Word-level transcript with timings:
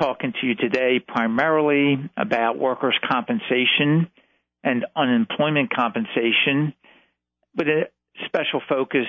talking 0.01 0.33
to 0.41 0.47
you 0.47 0.55
today 0.55 1.01
primarily 1.01 1.99
about 2.17 2.57
workers' 2.57 2.99
compensation 3.11 4.09
and 4.63 4.87
unemployment 4.95 5.75
compensation, 5.75 6.73
with 7.57 7.67
a 7.67 7.89
special 8.27 8.63
focus 8.69 9.07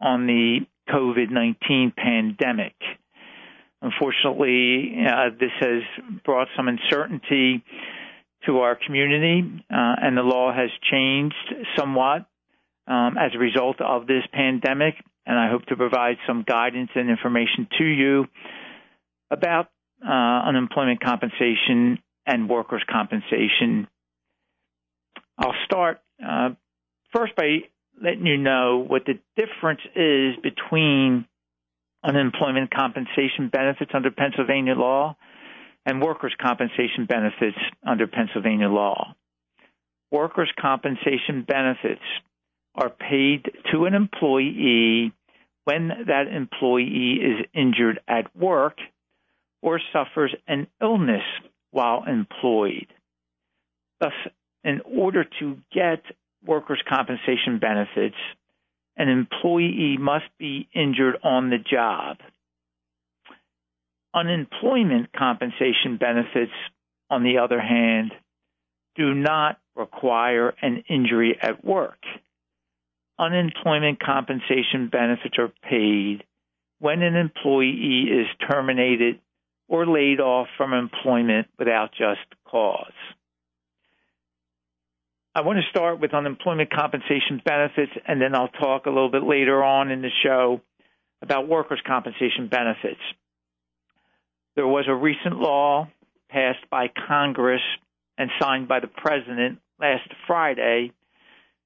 on 0.00 0.26
the 0.26 0.66
COVID 0.92 1.30
19 1.30 1.92
pandemic. 1.96 2.74
Unfortunately, 3.80 4.94
uh, 5.06 5.30
this 5.38 5.50
has 5.60 5.82
brought 6.24 6.48
some 6.56 6.68
uncertainty 6.68 7.64
to 8.46 8.58
our 8.58 8.76
community, 8.86 9.42
uh, 9.70 9.94
and 10.02 10.16
the 10.16 10.22
law 10.22 10.52
has 10.52 10.70
changed 10.90 11.34
somewhat 11.76 12.26
um, 12.86 13.16
as 13.18 13.32
a 13.34 13.38
result 13.38 13.80
of 13.80 14.06
this 14.06 14.22
pandemic. 14.32 14.94
And 15.24 15.38
I 15.38 15.50
hope 15.50 15.64
to 15.66 15.76
provide 15.76 16.16
some 16.26 16.44
guidance 16.46 16.90
and 16.94 17.08
information 17.08 17.68
to 17.78 17.84
you 17.84 18.26
about 19.30 19.68
uh, 20.04 20.10
unemployment 20.10 21.00
compensation 21.02 21.98
and 22.26 22.48
workers' 22.48 22.82
compensation. 22.90 23.86
I'll 25.38 25.54
start 25.64 26.00
uh, 26.24 26.50
first 27.14 27.34
by 27.36 27.58
letting 28.02 28.26
you 28.26 28.36
know 28.36 28.84
what 28.86 29.02
the 29.06 29.18
difference 29.36 29.80
is 29.94 30.34
between 30.42 31.26
unemployment 32.04 32.70
compensation 32.70 33.48
benefits 33.50 33.92
under 33.94 34.10
Pennsylvania 34.10 34.74
law 34.74 35.16
and 35.86 36.02
workers' 36.02 36.34
compensation 36.40 37.06
benefits 37.08 37.58
under 37.86 38.06
Pennsylvania 38.06 38.68
law. 38.68 39.14
Workers' 40.10 40.52
compensation 40.60 41.44
benefits 41.46 42.02
are 42.74 42.90
paid 42.90 43.50
to 43.72 43.84
an 43.84 43.94
employee 43.94 45.12
when 45.64 45.88
that 46.06 46.26
employee 46.28 47.18
is 47.20 47.46
injured 47.54 48.00
at 48.08 48.34
work 48.36 48.78
or 49.62 49.80
suffers 49.92 50.34
an 50.48 50.66
illness 50.80 51.22
while 51.70 52.04
employed. 52.04 52.88
Thus, 54.00 54.12
in 54.64 54.80
order 54.84 55.24
to 55.40 55.58
get 55.72 56.02
workers' 56.44 56.82
compensation 56.88 57.58
benefits, 57.58 58.16
an 58.96 59.08
employee 59.08 59.96
must 59.98 60.26
be 60.38 60.68
injured 60.74 61.16
on 61.22 61.50
the 61.50 61.58
job. 61.58 62.18
Unemployment 64.14 65.12
compensation 65.12 65.96
benefits, 65.98 66.52
on 67.08 67.22
the 67.22 67.38
other 67.38 67.60
hand, 67.60 68.12
do 68.96 69.14
not 69.14 69.58
require 69.74 70.54
an 70.60 70.84
injury 70.88 71.38
at 71.40 71.64
work. 71.64 71.98
Unemployment 73.18 74.00
compensation 74.00 74.88
benefits 74.90 75.36
are 75.38 75.52
paid 75.68 76.24
when 76.78 77.02
an 77.02 77.14
employee 77.14 78.08
is 78.10 78.26
terminated 78.50 79.20
or 79.68 79.86
laid 79.86 80.20
off 80.20 80.48
from 80.56 80.74
employment 80.74 81.46
without 81.58 81.92
just 81.92 82.20
cause. 82.44 82.92
I 85.34 85.40
want 85.40 85.58
to 85.58 85.70
start 85.70 85.98
with 85.98 86.12
unemployment 86.12 86.70
compensation 86.70 87.40
benefits, 87.42 87.92
and 88.06 88.20
then 88.20 88.34
I'll 88.34 88.48
talk 88.48 88.84
a 88.84 88.90
little 88.90 89.10
bit 89.10 89.22
later 89.22 89.64
on 89.64 89.90
in 89.90 90.02
the 90.02 90.10
show 90.22 90.60
about 91.22 91.48
workers' 91.48 91.80
compensation 91.86 92.48
benefits. 92.50 93.00
There 94.56 94.66
was 94.66 94.84
a 94.88 94.94
recent 94.94 95.38
law 95.38 95.88
passed 96.28 96.68
by 96.70 96.88
Congress 97.08 97.62
and 98.18 98.30
signed 98.38 98.68
by 98.68 98.80
the 98.80 98.88
President 98.88 99.58
last 99.80 100.06
Friday 100.26 100.92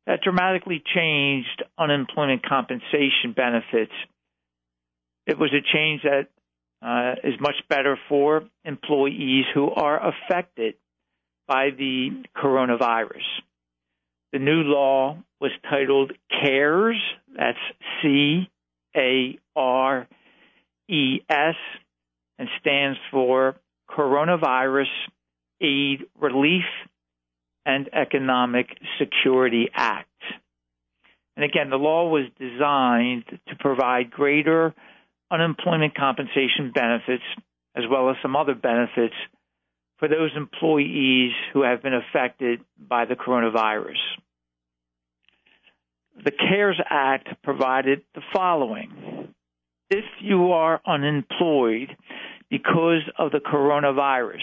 that 0.07 0.21
dramatically 0.23 0.81
changed 0.95 1.65
unemployment 1.77 2.47
compensation 2.47 3.33
benefits. 3.35 3.93
It 5.27 5.39
was 5.41 5.51
a 5.53 5.67
change 5.75 6.03
that 6.05 6.29
uh, 6.83 7.29
is 7.29 7.35
much 7.41 7.57
better 7.69 7.99
for 8.09 8.45
employees 8.65 9.47
who 9.55 9.73
are 9.73 10.01
affected 10.09 10.75
by 11.49 11.71
the 11.77 12.11
coronavirus. 12.37 13.25
The 14.37 14.45
new 14.45 14.65
law 14.65 15.17
was 15.41 15.51
titled 15.71 16.13
CARES, 16.29 17.01
that's 17.35 17.57
C 18.03 18.47
A 18.95 19.39
R 19.57 20.07
E 20.91 21.21
S, 21.27 21.55
and 22.39 22.47
stands 22.61 22.99
for 23.11 23.57
Coronavirus 23.91 24.93
Aid 25.63 26.05
Relief 26.21 26.67
and 27.65 27.89
Economic 27.95 28.67
Security 28.99 29.71
Act. 29.75 30.11
And 31.37 31.43
again, 31.43 31.71
the 31.71 31.77
law 31.77 32.11
was 32.11 32.27
designed 32.39 33.25
to 33.49 33.57
provide 33.59 34.11
greater 34.11 34.75
unemployment 35.31 35.95
compensation 35.95 36.73
benefits 36.75 37.25
as 37.75 37.85
well 37.91 38.11
as 38.11 38.17
some 38.21 38.37
other 38.37 38.55
benefits 38.55 39.15
for 39.97 40.09
those 40.09 40.33
employees 40.37 41.33
who 41.55 41.63
have 41.63 41.83
been 41.83 41.95
affected 41.95 42.61
by 42.79 43.07
the 43.07 43.15
coronavirus 43.15 43.97
the 46.25 46.31
CARES 46.31 46.81
Act 46.89 47.29
provided 47.43 48.03
the 48.15 48.23
following. 48.33 49.33
If 49.91 50.05
you 50.21 50.53
are 50.53 50.81
unemployed 50.87 51.97
because 52.51 53.03
of 53.19 53.33
the 53.33 53.39
coronavirus, 53.39 54.43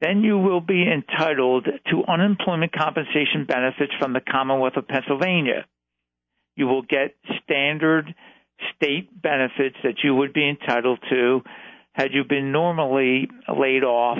then 0.00 0.22
you 0.22 0.38
will 0.38 0.60
be 0.60 0.84
entitled 0.90 1.66
to 1.90 2.04
unemployment 2.06 2.72
compensation 2.72 3.46
benefits 3.46 3.92
from 3.98 4.12
the 4.12 4.20
Commonwealth 4.20 4.76
of 4.76 4.88
Pennsylvania. 4.88 5.66
You 6.54 6.66
will 6.66 6.82
get 6.82 7.14
standard 7.44 8.14
state 8.74 9.10
benefits 9.20 9.76
that 9.82 9.96
you 10.02 10.14
would 10.14 10.32
be 10.32 10.48
entitled 10.48 10.98
to 11.10 11.42
had 11.92 12.12
you 12.12 12.24
been 12.24 12.52
normally 12.52 13.28
laid 13.48 13.84
off 13.84 14.18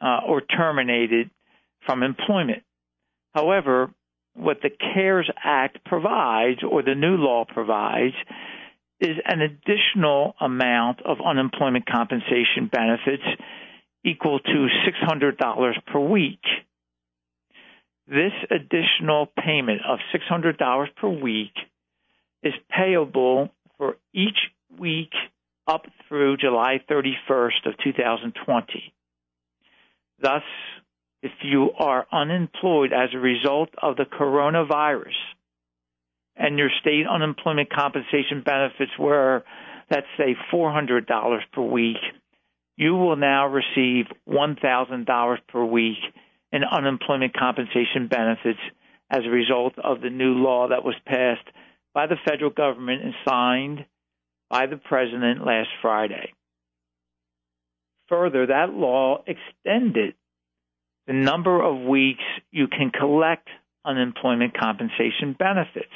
uh, 0.00 0.20
or 0.26 0.40
terminated 0.40 1.30
from 1.86 2.02
employment. 2.02 2.62
However, 3.34 3.92
what 4.34 4.58
the 4.62 4.70
CARES 4.70 5.30
Act 5.42 5.84
provides, 5.84 6.60
or 6.68 6.82
the 6.82 6.94
new 6.94 7.16
law 7.16 7.44
provides, 7.44 8.14
is 9.00 9.16
an 9.24 9.40
additional 9.40 10.34
amount 10.40 11.02
of 11.04 11.18
unemployment 11.24 11.86
compensation 11.86 12.70
benefits 12.70 13.24
equal 14.04 14.38
to 14.38 14.68
$600 14.86 15.86
per 15.86 16.00
week. 16.00 16.42
This 18.06 18.32
additional 18.50 19.26
payment 19.26 19.80
of 19.88 19.98
$600 20.14 20.86
per 20.96 21.08
week 21.08 21.52
is 22.42 22.52
payable 22.70 23.50
for 23.78 23.96
each 24.12 24.38
week 24.78 25.12
up 25.66 25.86
through 26.08 26.36
July 26.36 26.80
31st 26.90 27.66
of 27.66 27.74
2020. 27.82 28.92
Thus, 30.20 30.42
if 31.22 31.32
you 31.42 31.70
are 31.78 32.06
unemployed 32.12 32.92
as 32.92 33.10
a 33.14 33.18
result 33.18 33.70
of 33.80 33.96
the 33.96 34.04
coronavirus 34.04 35.14
and 36.36 36.58
your 36.58 36.70
state 36.80 37.06
unemployment 37.08 37.70
compensation 37.70 38.42
benefits 38.44 38.90
were, 38.98 39.44
let's 39.90 40.06
say, 40.18 40.34
$400 40.52 41.40
per 41.52 41.62
week, 41.62 41.98
you 42.76 42.94
will 42.94 43.16
now 43.16 43.46
receive 43.46 44.06
$1,000 44.28 45.36
per 45.48 45.64
week 45.64 45.98
in 46.50 46.64
unemployment 46.64 47.34
compensation 47.36 48.08
benefits 48.08 48.58
as 49.10 49.20
a 49.24 49.30
result 49.30 49.74
of 49.78 50.00
the 50.00 50.10
new 50.10 50.34
law 50.34 50.68
that 50.68 50.84
was 50.84 50.94
passed 51.06 51.46
by 51.94 52.06
the 52.06 52.16
federal 52.26 52.50
government 52.50 53.02
and 53.02 53.14
signed 53.28 53.84
by 54.50 54.66
the 54.66 54.76
president 54.76 55.44
last 55.46 55.68
Friday. 55.80 56.32
Further, 58.08 58.46
that 58.46 58.72
law 58.72 59.22
extended 59.26 60.14
the 61.06 61.12
number 61.12 61.62
of 61.62 61.80
weeks 61.86 62.22
you 62.50 62.68
can 62.68 62.90
collect 62.90 63.48
unemployment 63.84 64.56
compensation 64.56 65.34
benefits. 65.38 65.92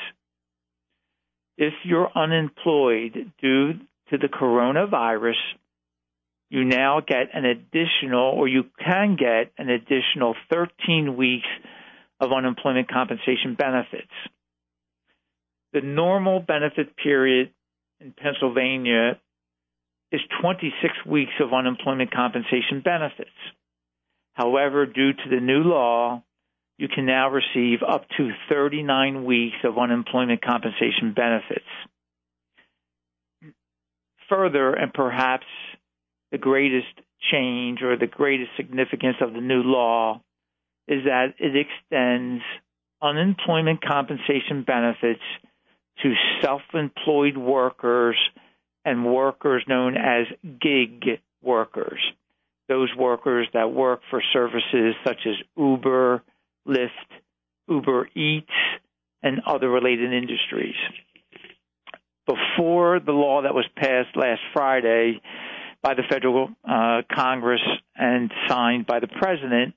If 1.57 1.73
you're 1.85 2.11
unemployed 2.15 3.33
due 3.41 3.75
to 4.11 4.19
the 4.19 4.29
coronavirus, 4.29 5.35
you 6.51 6.65
now 6.65 7.01
get 7.01 7.29
an 7.35 7.45
additional, 7.45 8.33
or 8.37 8.47
you 8.47 8.65
can 8.79 9.17
get 9.17 9.53
an 9.59 9.69
additional 9.69 10.35
13 10.51 11.17
weeks 11.17 11.47
of 12.21 12.33
unemployment 12.33 12.89
compensation 12.91 13.57
benefits. 13.59 14.13
The 15.73 15.81
normal 15.81 16.41
benefit 16.41 16.97
period 16.97 17.51
in 18.01 18.13
Pennsylvania 18.13 19.19
is 20.13 20.21
26 20.41 20.95
weeks 21.07 21.33
of 21.41 21.53
unemployment 21.53 22.13
compensation 22.13 22.81
benefits. 22.85 23.31
However, 24.37 24.85
due 24.85 25.15
to 25.15 25.31
the 25.31 25.41
new 25.41 25.63
law, 25.63 26.23
you 26.77 26.89
can 26.89 27.07
now 27.07 27.31
receive 27.31 27.79
up 27.83 28.05
to 28.19 28.33
39 28.51 29.25
weeks 29.25 29.57
of 29.65 29.79
unemployment 29.79 30.43
compensation 30.45 31.15
benefits. 31.17 31.65
Further, 34.29 34.75
and 34.75 34.93
perhaps 34.93 35.47
the 36.33 36.39
greatest 36.39 37.01
change 37.33 37.81
or 37.81 37.97
the 37.97 38.07
greatest 38.07 38.51
significance 38.59 39.17
of 39.23 39.33
the 39.33 39.41
new 39.41 39.63
law 39.63 40.21
is 40.87 41.05
that 41.05 41.35
it 41.39 41.57
extends 41.57 42.43
unemployment 43.01 43.83
compensation 43.83 44.65
benefits 44.67 45.23
to 46.03 46.13
self 46.43 46.61
employed 46.75 47.39
workers 47.39 48.17
and 48.85 49.07
workers 49.07 49.65
known 49.67 49.97
as 49.97 50.27
gig 50.61 51.21
workers. 51.43 52.01
Those 52.69 52.91
workers 52.97 53.49
that 53.55 53.73
work 53.73 54.01
for 54.11 54.23
services 54.33 54.95
such 55.05 55.21
as 55.27 55.35
Uber, 55.57 56.23
Lyft, 56.67 56.89
Uber 57.69 58.09
Eats, 58.15 58.51
and 59.23 59.41
other 59.47 59.69
related 59.69 60.13
industries. 60.13 60.75
Before 62.27 62.99
the 62.99 63.13
law 63.13 63.43
that 63.43 63.55
was 63.55 63.67
passed 63.77 64.17
last 64.17 64.41
Friday 64.53 65.21
by 65.83 65.95
the 65.95 66.03
federal 66.11 66.51
uh, 66.69 67.03
Congress 67.13 67.61
and 67.95 68.33
signed 68.49 68.87
by 68.87 68.99
the 68.99 69.07
president, 69.07 69.75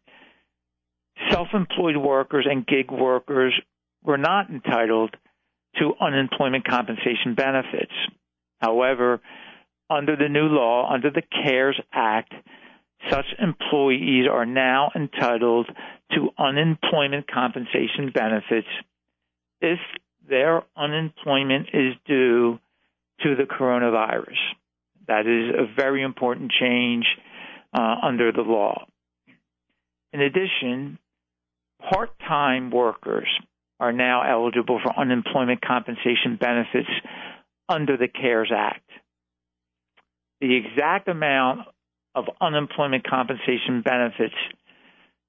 self 1.32 1.50
employed 1.54 1.98
workers 1.98 2.48
and 2.50 2.66
gig 2.66 2.92
workers 2.92 3.54
were 4.04 4.18
not 4.18 4.50
entitled 4.50 5.16
to 5.78 5.94
unemployment 6.02 6.68
compensation 6.68 7.36
benefits. 7.36 7.92
However, 8.60 9.22
under 9.90 10.16
the 10.16 10.30
new 10.30 10.48
law, 10.48 10.92
under 10.92 11.10
the 11.10 11.22
CARES 11.22 11.80
Act, 11.94 12.34
such 13.10 13.26
employees 13.40 14.26
are 14.32 14.46
now 14.46 14.92
entitled 14.96 15.68
to 16.12 16.30
unemployment 16.38 17.30
compensation 17.32 18.12
benefits 18.14 18.68
if 19.62 19.80
their 20.28 20.64
unemployment 20.76 21.68
is 21.74 21.94
due 22.06 22.60
to 23.22 23.36
the 23.36 23.44
coronavirus. 23.44 24.38
That 25.08 25.26
is 25.26 25.54
a 25.56 25.74
very 25.76 26.04
important 26.04 26.52
change 26.60 27.06
uh, 27.74 27.96
under 28.04 28.32
the 28.32 28.42
law. 28.42 28.86
In 30.14 30.22
addition, 30.22 31.00
part 31.90 32.12
time 32.20 32.72
workers 32.72 33.28
are 33.80 33.94
now 33.94 34.24
eligible 34.30 34.80
for 34.84 34.98
unemployment 35.00 35.62
compensation 35.62 36.38
benefits 36.40 36.90
under 37.68 37.96
the 37.98 38.08
CARES 38.08 38.52
Act. 38.56 38.90
The 40.42 40.56
exact 40.56 41.08
amount 41.08 41.62
of 42.20 42.26
unemployment 42.42 43.08
compensation 43.08 43.82
benefits 43.84 44.36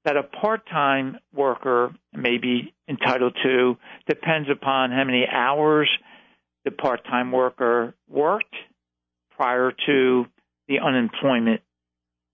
that 0.04 0.16
a 0.16 0.22
part 0.22 0.66
time 0.68 1.18
worker 1.32 1.94
may 2.12 2.38
be 2.38 2.74
entitled 2.88 3.36
to 3.44 3.76
depends 4.08 4.48
upon 4.50 4.90
how 4.90 5.04
many 5.04 5.24
hours 5.30 5.88
the 6.64 6.70
part 6.70 7.04
time 7.04 7.30
worker 7.30 7.94
worked 8.08 8.54
prior 9.36 9.72
to 9.86 10.26
the 10.68 10.80
unemployment 10.80 11.60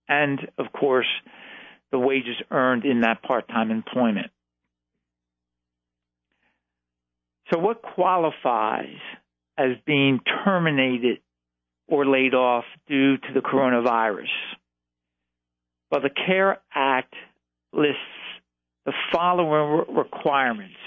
and, 0.09 0.39
of 0.57 0.71
course, 0.71 1.07
the 1.91 1.99
wages 1.99 2.35
earned 2.49 2.85
in 2.85 3.01
that 3.01 3.21
part 3.21 3.47
time 3.47 3.69
employment. 3.71 4.31
So, 7.51 7.59
what 7.59 7.81
qualifies 7.81 8.97
as 9.57 9.71
being 9.85 10.19
terminated 10.43 11.19
or 11.87 12.05
laid 12.05 12.33
off 12.33 12.65
due 12.87 13.17
to 13.17 13.33
the 13.33 13.39
coronavirus? 13.39 14.27
Well, 15.91 16.01
the 16.01 16.09
CARE 16.09 16.59
Act 16.73 17.13
lists 17.73 17.99
the 18.85 18.93
following 19.11 19.95
requirements, 19.95 20.77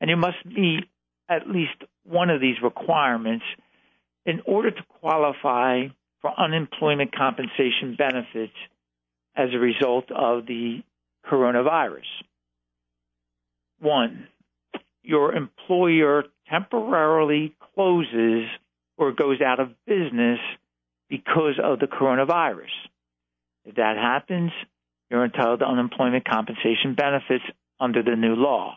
and 0.00 0.10
you 0.10 0.16
must 0.16 0.44
meet 0.44 0.84
at 1.28 1.48
least 1.48 1.82
one 2.04 2.30
of 2.30 2.40
these 2.40 2.56
requirements 2.62 3.44
in 4.24 4.40
order 4.46 4.70
to 4.70 4.82
qualify 5.00 5.86
for 6.20 6.32
unemployment 6.38 7.14
compensation 7.14 7.96
benefits 7.96 8.54
as 9.36 9.50
a 9.54 9.58
result 9.58 10.10
of 10.10 10.46
the 10.46 10.82
coronavirus. 11.30 12.06
One, 13.80 14.28
your 15.02 15.34
employer 15.34 16.24
temporarily 16.50 17.54
closes 17.74 18.48
or 18.98 19.12
goes 19.12 19.40
out 19.40 19.60
of 19.60 19.70
business 19.86 20.40
because 21.08 21.58
of 21.62 21.78
the 21.78 21.86
coronavirus. 21.86 22.74
If 23.64 23.76
that 23.76 23.96
happens, 23.96 24.50
you're 25.10 25.24
entitled 25.24 25.60
to 25.60 25.66
unemployment 25.66 26.28
compensation 26.28 26.94
benefits 26.94 27.44
under 27.80 28.02
the 28.02 28.16
new 28.16 28.34
law. 28.34 28.76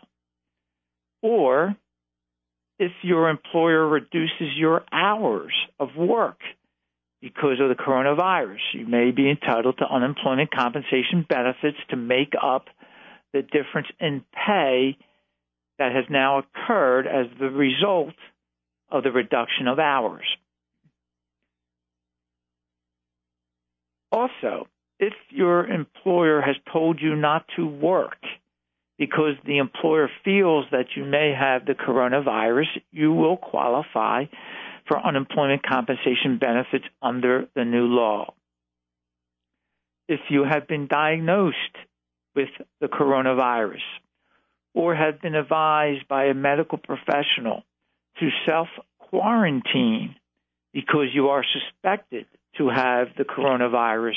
Or 1.22 1.76
if 2.78 2.92
your 3.02 3.28
employer 3.28 3.86
reduces 3.86 4.56
your 4.56 4.84
hours 4.92 5.52
of 5.78 5.90
work 5.96 6.38
because 7.20 7.60
of 7.60 7.68
the 7.68 7.74
coronavirus, 7.74 8.58
you 8.74 8.86
may 8.86 9.10
be 9.10 9.30
entitled 9.30 9.78
to 9.78 9.84
unemployment 9.84 10.50
compensation 10.50 11.24
benefits 11.28 11.78
to 11.90 11.96
make 11.96 12.32
up 12.40 12.66
the 13.32 13.42
difference 13.42 13.88
in 14.00 14.24
pay 14.32 14.96
that 15.78 15.92
has 15.92 16.04
now 16.10 16.38
occurred 16.38 17.06
as 17.06 17.26
the 17.38 17.50
result 17.50 18.14
of 18.92 19.02
the 19.02 19.10
reduction 19.10 19.66
of 19.66 19.78
hours. 19.78 20.24
Also, 24.12 24.68
if 25.00 25.14
your 25.30 25.66
employer 25.66 26.42
has 26.42 26.54
told 26.72 27.00
you 27.00 27.16
not 27.16 27.46
to 27.56 27.66
work 27.66 28.18
because 28.98 29.34
the 29.46 29.58
employer 29.58 30.08
feels 30.24 30.66
that 30.70 30.94
you 30.94 31.04
may 31.04 31.34
have 31.36 31.64
the 31.64 31.72
coronavirus, 31.72 32.66
you 32.92 33.12
will 33.12 33.38
qualify 33.38 34.26
for 34.86 35.04
unemployment 35.04 35.66
compensation 35.66 36.38
benefits 36.38 36.84
under 37.00 37.48
the 37.56 37.64
new 37.64 37.86
law. 37.86 38.34
If 40.08 40.20
you 40.28 40.44
have 40.44 40.68
been 40.68 40.86
diagnosed 40.88 41.56
with 42.34 42.50
the 42.80 42.88
coronavirus, 42.88 43.80
or 44.74 44.94
have 44.94 45.20
been 45.20 45.34
advised 45.34 46.08
by 46.08 46.26
a 46.26 46.34
medical 46.34 46.78
professional 46.78 47.62
to 48.22 48.28
self 48.46 48.68
quarantine 49.00 50.14
because 50.72 51.08
you 51.12 51.28
are 51.28 51.44
suspected 51.52 52.26
to 52.56 52.68
have 52.68 53.08
the 53.18 53.24
coronavirus, 53.24 54.16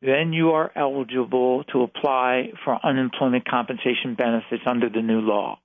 then 0.00 0.32
you 0.32 0.52
are 0.52 0.70
eligible 0.76 1.64
to 1.64 1.82
apply 1.82 2.52
for 2.64 2.78
unemployment 2.84 3.48
compensation 3.48 4.14
benefits 4.16 4.62
under 4.64 4.88
the 4.88 5.02
new 5.02 5.20
law. 5.20 5.58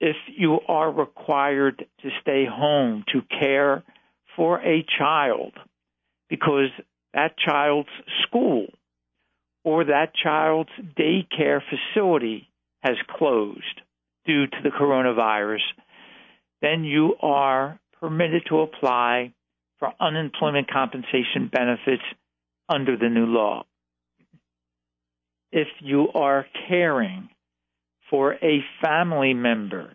If 0.00 0.16
you 0.36 0.58
are 0.68 0.90
required 0.90 1.84
to 2.02 2.08
stay 2.20 2.44
home 2.46 3.04
to 3.12 3.22
care 3.38 3.82
for 4.36 4.60
a 4.60 4.84
child 4.98 5.52
because 6.28 6.70
that 7.14 7.38
child's 7.38 7.88
school 8.26 8.66
or 9.64 9.84
that 9.84 10.12
child's 10.14 10.70
daycare 10.98 11.60
facility 11.68 12.48
has 12.82 12.96
closed 13.18 13.80
due 14.30 14.46
to 14.46 14.56
the 14.62 14.70
coronavirus, 14.70 15.58
then 16.62 16.84
you 16.84 17.16
are 17.20 17.80
permitted 18.00 18.42
to 18.48 18.60
apply 18.60 19.32
for 19.78 19.92
unemployment 19.98 20.70
compensation 20.70 21.50
benefits 21.52 22.02
under 22.68 22.96
the 22.96 23.08
new 23.08 23.26
law. 23.26 23.64
If 25.50 25.66
you 25.80 26.08
are 26.14 26.46
caring 26.68 27.28
for 28.08 28.34
a 28.34 28.64
family 28.80 29.34
member 29.34 29.94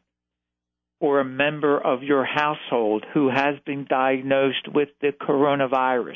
or 1.00 1.22
a 1.22 1.26
member 1.26 1.80
of 1.80 2.04
your 2.04 2.26
household 2.26 3.06
who 3.14 3.30
has 3.30 3.56
been 3.66 3.86
diagnosed 3.90 4.68
with 4.74 4.90
the 5.02 5.12
coronavirus, 5.12 6.14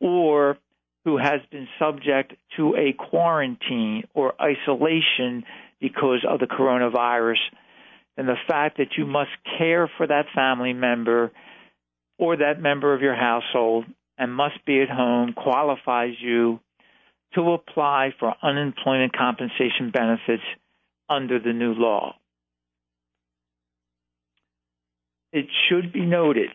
or 0.00 0.58
who 1.04 1.16
has 1.16 1.40
been 1.50 1.68
subject 1.78 2.32
to 2.56 2.74
a 2.76 2.92
quarantine 2.92 4.04
or 4.14 4.34
isolation 4.40 5.44
because 5.80 6.24
of 6.28 6.40
the 6.40 6.46
coronavirus, 6.46 7.38
and 8.16 8.28
the 8.28 8.36
fact 8.48 8.78
that 8.78 8.96
you 8.96 9.06
must 9.06 9.30
care 9.58 9.90
for 9.96 10.06
that 10.06 10.26
family 10.34 10.72
member 10.72 11.30
or 12.18 12.36
that 12.36 12.60
member 12.60 12.92
of 12.92 13.00
your 13.00 13.14
household 13.14 13.84
and 14.18 14.34
must 14.34 14.64
be 14.66 14.82
at 14.82 14.88
home 14.90 15.32
qualifies 15.32 16.14
you 16.20 16.58
to 17.34 17.52
apply 17.52 18.12
for 18.18 18.34
unemployment 18.42 19.16
compensation 19.16 19.90
benefits 19.92 20.42
under 21.08 21.38
the 21.38 21.52
new 21.52 21.74
law. 21.74 22.14
It 25.32 25.46
should 25.68 25.92
be 25.92 26.00
noted 26.00 26.48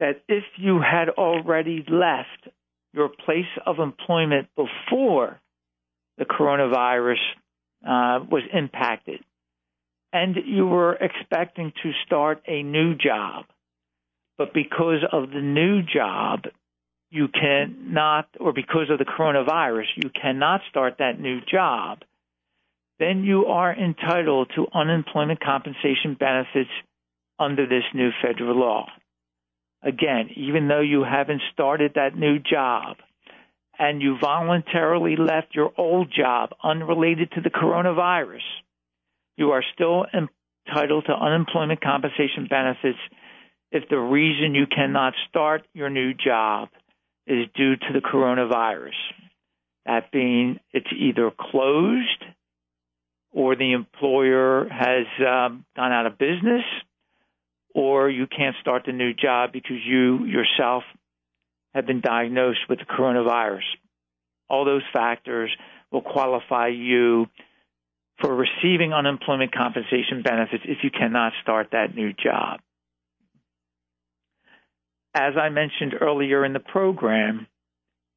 that 0.00 0.22
if 0.28 0.44
you 0.56 0.80
had 0.80 1.10
already 1.10 1.84
left 1.88 2.48
your 2.92 3.08
place 3.08 3.44
of 3.66 3.78
employment 3.78 4.48
before 4.56 5.40
the 6.18 6.24
coronavirus 6.24 7.20
Uh, 7.84 8.24
was 8.30 8.42
impacted. 8.50 9.20
And 10.10 10.36
you 10.46 10.66
were 10.66 10.94
expecting 10.94 11.70
to 11.82 11.92
start 12.06 12.42
a 12.46 12.62
new 12.62 12.94
job, 12.94 13.44
but 14.38 14.54
because 14.54 15.04
of 15.12 15.28
the 15.28 15.42
new 15.42 15.82
job, 15.82 16.44
you 17.10 17.28
cannot, 17.28 18.28
or 18.40 18.54
because 18.54 18.88
of 18.88 18.98
the 18.98 19.04
coronavirus, 19.04 19.84
you 19.96 20.08
cannot 20.08 20.62
start 20.70 20.94
that 21.00 21.20
new 21.20 21.40
job, 21.42 21.98
then 22.98 23.22
you 23.22 23.46
are 23.46 23.76
entitled 23.76 24.50
to 24.56 24.66
unemployment 24.72 25.40
compensation 25.40 26.16
benefits 26.18 26.70
under 27.38 27.66
this 27.66 27.84
new 27.92 28.10
federal 28.22 28.58
law. 28.58 28.86
Again, 29.82 30.30
even 30.36 30.68
though 30.68 30.80
you 30.80 31.04
haven't 31.04 31.42
started 31.52 31.92
that 31.96 32.16
new 32.16 32.38
job 32.38 32.96
and 33.78 34.00
you 34.00 34.16
voluntarily 34.20 35.16
left 35.16 35.54
your 35.54 35.72
old 35.76 36.12
job 36.14 36.50
unrelated 36.62 37.30
to 37.32 37.40
the 37.40 37.50
coronavirus, 37.50 38.42
you 39.36 39.50
are 39.50 39.64
still 39.74 40.06
entitled 40.12 41.06
to 41.06 41.12
unemployment 41.12 41.80
compensation 41.80 42.46
benefits 42.48 42.98
if 43.72 43.88
the 43.88 43.98
reason 43.98 44.54
you 44.54 44.66
cannot 44.66 45.14
start 45.28 45.66
your 45.74 45.90
new 45.90 46.14
job 46.14 46.68
is 47.26 47.46
due 47.56 47.76
to 47.76 47.92
the 47.92 48.00
coronavirus. 48.00 48.92
That 49.86 50.12
being 50.12 50.60
it's 50.72 50.86
either 50.96 51.30
closed 51.30 52.24
or 53.32 53.56
the 53.56 53.72
employer 53.72 54.68
has 54.70 55.06
um, 55.20 55.64
gone 55.76 55.92
out 55.92 56.06
of 56.06 56.16
business 56.18 56.62
or 57.74 58.08
you 58.08 58.26
can't 58.26 58.54
start 58.60 58.84
the 58.86 58.92
new 58.92 59.12
job 59.12 59.50
because 59.52 59.78
you 59.84 60.24
yourself 60.24 60.84
have 61.74 61.86
been 61.86 62.00
diagnosed 62.00 62.60
with 62.68 62.78
the 62.78 62.84
coronavirus. 62.84 63.64
All 64.48 64.64
those 64.64 64.82
factors 64.92 65.50
will 65.90 66.02
qualify 66.02 66.68
you 66.68 67.26
for 68.20 68.34
receiving 68.34 68.92
unemployment 68.92 69.52
compensation 69.52 70.22
benefits 70.22 70.64
if 70.66 70.78
you 70.82 70.90
cannot 70.90 71.32
start 71.42 71.68
that 71.72 71.94
new 71.94 72.12
job. 72.12 72.60
As 75.14 75.34
I 75.40 75.48
mentioned 75.48 75.94
earlier 76.00 76.44
in 76.44 76.52
the 76.52 76.60
program, 76.60 77.46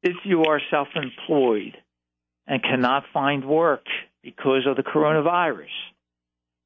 if 0.02 0.16
you 0.24 0.44
are 0.44 0.60
self 0.70 0.88
employed 0.94 1.76
and 2.46 2.62
cannot 2.62 3.04
find 3.12 3.44
work 3.44 3.84
because 4.22 4.66
of 4.66 4.76
the 4.76 4.82
coronavirus, 4.82 5.66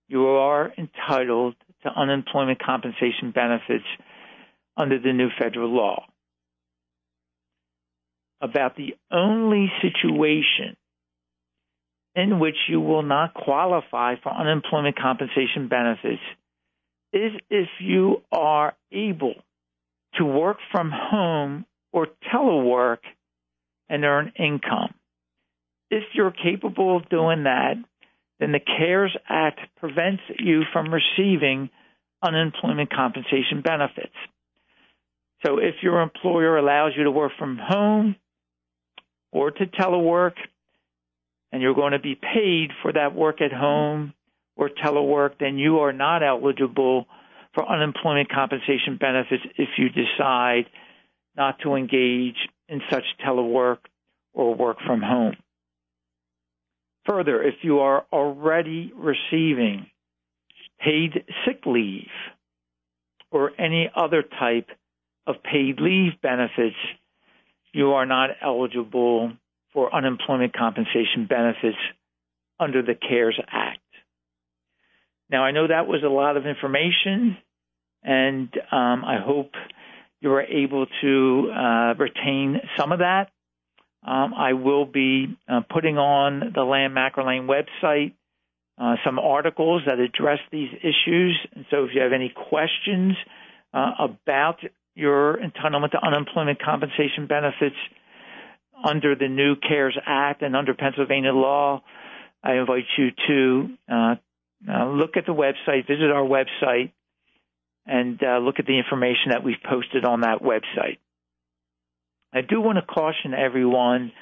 you 0.09 0.27
are 0.27 0.73
entitled 0.77 1.55
to 1.83 1.89
unemployment 1.91 2.63
compensation 2.63 3.31
benefits 3.35 3.85
under 4.77 4.99
the 4.99 5.13
new 5.13 5.29
federal 5.39 5.71
law. 5.71 6.05
About 8.43 8.77
the 8.77 8.97
only 9.13 9.71
situation 9.81 10.77
in 12.17 12.41
which 12.41 12.57
you 12.69 12.81
will 12.81 13.05
not 13.05 13.35
qualify 13.35 14.17
for 14.21 14.31
unemployment 14.31 14.99
compensation 14.99 15.69
benefits 15.69 16.21
is 17.13 17.33
if 17.51 17.69
you 17.79 18.23
are 18.33 18.75
able 18.91 19.35
to 20.15 20.25
work 20.25 20.59
from 20.73 20.91
home 20.93 21.65
or 21.93 22.09
telework 22.35 22.99
and 23.89 24.05
earn 24.05 24.33
income. 24.39 24.95
If 25.91 26.05
you're 26.15 26.33
capable 26.33 26.97
of 26.97 27.09
doing 27.09 27.45
that, 27.45 27.75
then 28.41 28.53
the 28.53 28.61
CARES 28.61 29.17
Act 29.29 29.61
prevents 29.77 30.23
you 30.39 30.63
from 30.73 30.93
receiving 30.93 31.71
unemployment 32.23 32.91
compensation 32.93 33.63
benefits. 33.63 34.17
So 35.47 35.59
if 35.59 35.77
your 35.83 36.01
employer 36.01 36.57
allows 36.57 36.93
you 36.97 37.05
to 37.05 37.11
work 37.11 37.33
from 37.39 37.59
home 37.63 38.17
or 39.33 39.51
to 39.51 39.67
telework, 39.67 40.35
and 41.51 41.61
you're 41.61 41.75
going 41.75 41.93
to 41.93 41.99
be 41.99 42.15
paid 42.15 42.71
for 42.83 42.93
that 42.93 43.15
work 43.15 43.41
at 43.41 43.53
home 43.53 44.13
or 44.57 44.69
telework, 44.69 45.33
then 45.41 45.59
you 45.59 45.81
are 45.81 45.93
not 45.93 46.23
eligible 46.23 47.07
for 47.55 47.69
unemployment 47.69 48.31
compensation 48.31 48.97
benefits 48.99 49.43
if 49.57 49.69
you 49.79 49.89
decide 49.89 50.67
not 51.37 51.59
to 51.63 51.75
engage 51.75 52.37
in 52.69 52.81
such 52.91 53.05
telework 53.27 53.79
or 54.33 54.55
work 54.55 54.79
from 54.87 55.01
home. 55.01 55.37
Further, 57.07 57.43
if 57.43 57.57
you 57.63 57.81
are 57.81 58.07
already 58.13 58.93
receiving 58.95 59.87
paid 60.81 61.25
sick 61.45 61.63
leave 61.67 62.09
or 63.31 63.53
any 63.59 63.91
other 63.95 64.23
type 64.23 64.69
of 65.27 65.37
paid 65.43 65.81
leave 65.81 66.13
benefits, 66.23 66.77
you 67.73 67.93
are 67.93 68.07
not 68.07 68.31
eligible 68.43 69.33
for 69.73 69.95
unemployment 69.95 70.55
compensation 70.55 71.27
benefits 71.29 71.79
under 72.61 72.83
the 72.83 72.95
CARES 72.95 73.41
Act. 73.51 73.79
Now, 75.31 75.45
I 75.45 75.51
know 75.51 75.67
that 75.67 75.87
was 75.87 76.03
a 76.05 76.09
lot 76.09 76.37
of 76.37 76.47
information, 76.47 77.39
and 78.03 78.49
um, 78.71 79.05
I 79.05 79.19
hope 79.25 79.53
you 80.21 80.31
are 80.33 80.43
able 80.43 80.87
to 81.01 81.51
uh, 81.51 81.95
retain 81.99 82.61
some 82.79 82.93
of 82.93 82.99
that. 82.99 83.31
Um, 84.07 84.35
I 84.35 84.53
will 84.53 84.85
be 84.85 85.37
uh, 85.49 85.63
putting 85.73 85.97
on 85.97 86.53
the 86.55 86.63
Lamb 86.63 86.95
McErlane 86.95 87.47
website 87.49 88.13
uh, 88.79 88.97
some 89.05 89.19
articles 89.19 89.83
that 89.87 89.99
address 89.99 90.39
these 90.51 90.71
issues. 90.81 91.39
And 91.55 91.65
so, 91.71 91.85
if 91.85 91.91
you 91.95 92.03
have 92.03 92.13
any 92.13 92.33
questions 92.35 93.15
uh, 93.73 93.93
about 94.01 94.59
your 94.95 95.39
entitlement 95.39 95.93
to 95.93 96.05
unemployment 96.05 96.63
compensation 96.63 97.27
benefits 97.27 97.77
under 98.85 99.15
the 99.15 99.29
new 99.29 99.57
CARES 99.57 99.97
Act 100.05 100.43
and 100.43 100.57
under 100.57 100.75
Pennsylvania 100.75 101.33
law, 101.33 101.83
I 102.43 102.55
invite 102.55 102.85
you 102.99 103.11
to 103.29 103.69
uh, 103.91 104.15
uh, 104.69 104.87
look 104.91 105.17
at 105.17 105.27
the 105.27 105.35
website, 105.35 105.87
visit 105.87 106.11
our 106.11 106.25
website, 106.25 106.93
and 107.87 108.21
uh, 108.23 108.39
look 108.39 108.57
at 108.59 108.67
the 108.67 108.79
information 108.79 109.31
that 109.31 109.43
we've 109.43 109.63
posted 109.69 110.05
on 110.05 110.21
that 110.23 110.41
website. 110.43 110.99
I 112.33 112.41
do 112.41 112.61
want 112.61 112.79
to 112.79 112.83
caution 112.83 113.35
everyone 113.35 114.13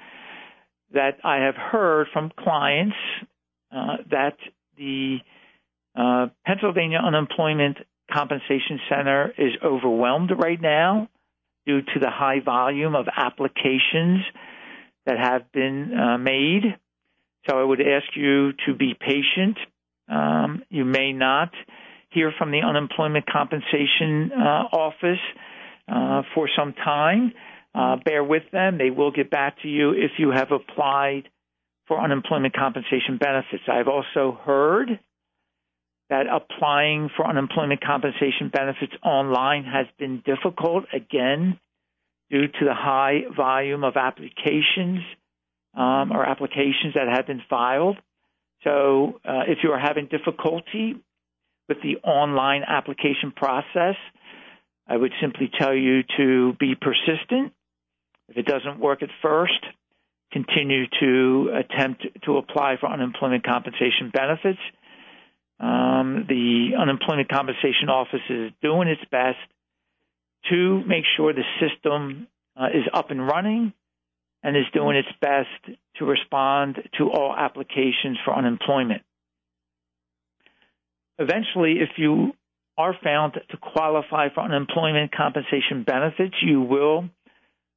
that 0.93 1.19
I 1.23 1.45
have 1.45 1.55
heard 1.55 2.09
from 2.13 2.33
clients 2.37 2.97
uh, 3.73 3.99
that 4.11 4.37
the 4.77 5.19
uh, 5.95 6.27
Pennsylvania 6.45 6.99
Unemployment 6.99 7.79
Compensation 8.13 8.81
Center 8.89 9.33
is 9.39 9.53
overwhelmed 9.65 10.31
right 10.37 10.61
now 10.61 11.09
due 11.67 11.83
to 11.83 12.01
the 12.01 12.11
high 12.11 12.41
volume 12.45 12.95
of 12.95 13.07
applications 13.15 14.23
that 15.07 15.19
have 15.19 15.51
been 15.53 15.93
uh, 15.95 16.19
made. 16.19 16.63
So 17.49 17.59
I 17.59 17.65
would 17.65 17.81
ask 17.81 18.07
you 18.15 18.53
to 18.67 18.75
be 18.75 18.95
patient. 18.99 19.59
Um, 20.09 20.63
you 20.69 20.85
may 20.85 21.13
not 21.13 21.51
hear 22.11 22.33
from 22.37 22.51
the 22.51 22.61
unemployment 22.61 23.27
compensation 23.27 24.33
uh, 24.33 24.77
office 24.77 25.21
uh, 25.89 26.23
for 26.35 26.49
some 26.57 26.73
time. 26.73 27.33
Uh, 27.75 27.97
bear 28.05 28.25
with 28.25 28.43
them. 28.53 28.79
They 28.79 28.91
will 28.91 29.13
get 29.13 29.31
back 29.31 29.63
to 29.63 29.69
you 29.69 29.93
if 29.93 30.13
you 30.19 30.31
have 30.31 30.51
applied 30.51 31.29
for 31.87 32.01
unemployment 32.01 32.55
compensation 32.55 33.19
benefits. 33.19 33.63
I've 33.69 33.89
also 33.89 34.39
heard 34.45 34.99
that 36.11 36.27
applying 36.27 37.09
for 37.17 37.27
unemployment 37.27 37.81
compensation 37.81 38.51
benefits 38.53 38.93
online 39.03 39.65
has 39.65 39.87
been 39.99 40.23
difficult, 40.27 40.85
again, 40.93 41.59
due 42.31 42.49
to 42.49 42.65
the 42.65 42.75
high 42.75 43.23
volume 43.35 43.85
of 43.85 43.97
applications 43.97 45.01
um, 45.75 46.13
or 46.13 46.27
applications 46.27 46.95
that 46.95 47.07
have 47.09 47.27
been 47.27 47.43
filed. 47.49 47.97
So, 48.65 49.21
uh, 49.25 49.45
if 49.47 49.59
you 49.63 49.71
are 49.71 49.79
having 49.79 50.07
difficulty 50.07 50.97
with 51.69 51.79
the 51.83 51.99
online 51.99 52.63
application 52.67 53.33
process, 53.35 53.95
I 54.89 54.97
would 54.97 55.13
simply 55.21 55.49
tell 55.59 55.75
you 55.75 56.03
to 56.19 56.55
be 56.59 56.75
persistent. 56.75 57.53
If 58.29 58.37
it 58.37 58.47
doesn't 58.47 58.81
work 58.81 59.03
at 59.03 59.09
first, 59.23 59.65
continue 60.33 60.87
to 61.01 61.53
attempt 61.57 62.07
to 62.25 62.37
apply 62.37 62.77
for 62.81 62.89
unemployment 62.89 63.45
compensation 63.45 64.11
benefits. 64.13 64.59
Um, 65.61 66.25
the 66.27 66.71
unemployment 66.81 67.29
compensation 67.29 67.91
office 67.91 68.23
is 68.31 68.51
doing 68.63 68.89
its 68.89 69.03
best 69.11 69.39
to 70.51 70.83
make 70.87 71.05
sure 71.17 71.35
the 71.35 71.43
system 71.61 72.29
uh, 72.59 72.69
is 72.69 72.85
up 72.95 73.11
and 73.11 73.27
running 73.27 73.75
and 74.43 74.57
is 74.57 74.65
doing 74.73 74.97
its 74.97 75.09
best 75.21 75.79
to 75.97 76.05
respond 76.07 76.77
to 76.97 77.11
all 77.11 77.35
applications 77.37 78.17
for 78.25 78.35
unemployment. 78.35 79.03
Eventually, 81.19 81.75
if 81.81 81.91
you 81.99 82.33
are 82.79 82.97
found 83.05 83.35
to 83.35 83.57
qualify 83.59 84.29
for 84.33 84.41
unemployment 84.41 85.13
compensation 85.15 85.85
benefits, 85.87 86.35
you 86.41 86.63
will 86.63 87.11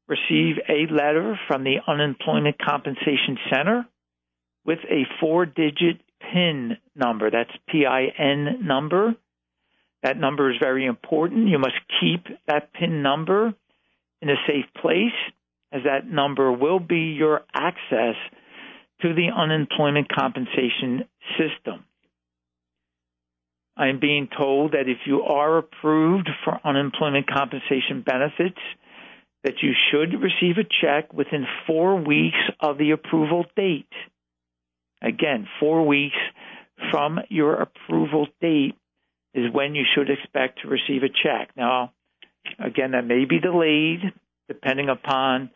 receive 0.07 0.55
a 0.69 0.91
letter 0.91 1.37
from 1.47 1.65
the 1.65 1.77
Unemployment 1.85 2.57
Compensation 2.57 3.37
Center 3.51 3.85
with 4.65 4.79
a 4.89 5.03
four 5.19 5.45
digit 5.45 5.99
PIN 6.31 6.77
number. 6.95 7.29
That's 7.29 7.51
PIN 7.67 8.65
number. 8.65 9.15
That 10.03 10.17
number 10.17 10.51
is 10.51 10.57
very 10.61 10.85
important. 10.85 11.47
You 11.47 11.59
must 11.59 11.75
keep 11.99 12.25
that 12.47 12.73
PIN 12.73 13.01
number 13.01 13.53
in 14.21 14.29
a 14.29 14.35
safe 14.47 14.65
place, 14.81 15.13
as 15.71 15.83
that 15.85 16.09
number 16.09 16.51
will 16.51 16.79
be 16.79 17.15
your 17.17 17.41
access 17.53 18.15
to 19.01 19.13
the 19.13 19.29
unemployment 19.35 20.07
compensation 20.13 21.05
system. 21.37 21.85
I 23.75 23.87
am 23.87 23.99
being 23.99 24.29
told 24.37 24.73
that 24.73 24.87
if 24.87 24.99
you 25.05 25.23
are 25.23 25.57
approved 25.57 26.29
for 26.43 26.59
unemployment 26.63 27.27
compensation 27.27 28.03
benefits, 28.05 28.59
that 29.43 29.61
you 29.61 29.73
should 29.89 30.21
receive 30.21 30.57
a 30.57 30.69
check 30.81 31.11
within 31.11 31.45
four 31.67 31.95
weeks 31.99 32.37
of 32.59 32.77
the 32.77 32.91
approval 32.91 33.45
date. 33.55 33.89
Again, 35.03 35.47
four 35.59 35.85
weeks 35.85 36.15
from 36.91 37.19
your 37.29 37.55
approval 37.55 38.27
date 38.41 38.75
is 39.33 39.51
when 39.51 39.75
you 39.75 39.83
should 39.93 40.09
expect 40.09 40.61
to 40.61 40.67
receive 40.67 41.03
a 41.03 41.09
check. 41.09 41.49
Now, 41.57 41.91
again, 42.59 42.91
that 42.91 43.05
may 43.05 43.25
be 43.25 43.39
delayed 43.39 44.01
depending 44.47 44.89
upon 44.89 45.49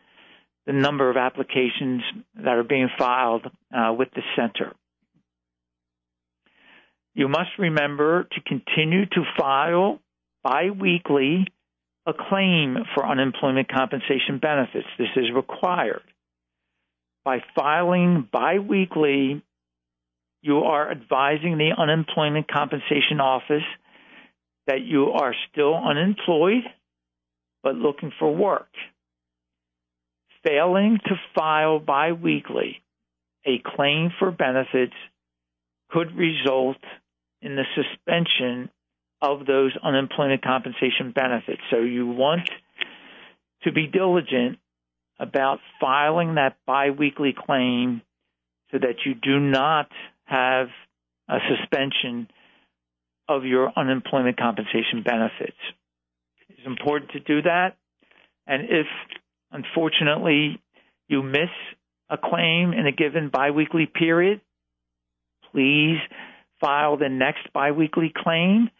the 0.66 0.72
number 0.72 1.08
of 1.08 1.16
applications 1.16 2.02
that 2.36 2.56
are 2.56 2.64
being 2.64 2.88
filed 2.98 3.46
uh, 3.74 3.92
with 3.92 4.08
the 4.14 4.22
center. 4.36 4.74
You 7.14 7.28
must 7.28 7.50
remember 7.58 8.24
to 8.24 8.40
continue 8.42 9.06
to 9.06 9.22
file 9.38 10.00
biweekly 10.44 11.46
a 12.06 12.12
claim 12.12 12.76
for 12.94 13.06
unemployment 13.06 13.68
compensation 13.68 14.38
benefits. 14.40 14.86
This 14.98 15.08
is 15.16 15.26
required. 15.34 16.02
By 17.28 17.42
filing 17.54 18.26
biweekly, 18.32 19.42
you 20.40 20.58
are 20.60 20.90
advising 20.90 21.58
the 21.58 21.72
Unemployment 21.76 22.50
Compensation 22.50 23.20
Office 23.20 23.68
that 24.66 24.80
you 24.80 25.10
are 25.10 25.34
still 25.52 25.74
unemployed 25.74 26.62
but 27.62 27.74
looking 27.74 28.12
for 28.18 28.34
work. 28.34 28.70
Failing 30.42 31.00
to 31.04 31.20
file 31.34 31.78
biweekly 31.80 32.80
a 33.44 33.60
claim 33.76 34.08
for 34.18 34.30
benefits 34.30 34.96
could 35.90 36.16
result 36.16 36.78
in 37.42 37.56
the 37.56 37.64
suspension 37.74 38.70
of 39.20 39.44
those 39.44 39.76
unemployment 39.82 40.42
compensation 40.42 41.12
benefits. 41.14 41.60
So 41.70 41.80
you 41.80 42.06
want 42.06 42.48
to 43.64 43.72
be 43.72 43.86
diligent 43.86 44.60
about 45.18 45.58
filing 45.80 46.36
that 46.36 46.56
biweekly 46.66 47.34
claim 47.36 48.02
so 48.70 48.78
that 48.78 49.04
you 49.04 49.14
do 49.14 49.40
not 49.40 49.88
have 50.24 50.68
a 51.28 51.38
suspension 51.48 52.28
of 53.28 53.44
your 53.44 53.72
unemployment 53.76 54.38
compensation 54.38 55.02
benefits. 55.04 55.56
It's 56.48 56.66
important 56.66 57.12
to 57.12 57.20
do 57.20 57.42
that. 57.42 57.76
And 58.46 58.64
if 58.64 58.86
unfortunately 59.50 60.60
you 61.08 61.22
miss 61.22 61.50
a 62.08 62.16
claim 62.16 62.72
in 62.72 62.86
a 62.86 62.92
given 62.92 63.28
biweekly 63.28 63.86
period, 63.86 64.40
please 65.52 65.98
file 66.60 66.96
the 66.96 67.08
next 67.08 67.52
biweekly 67.52 68.12
claim 68.16 68.70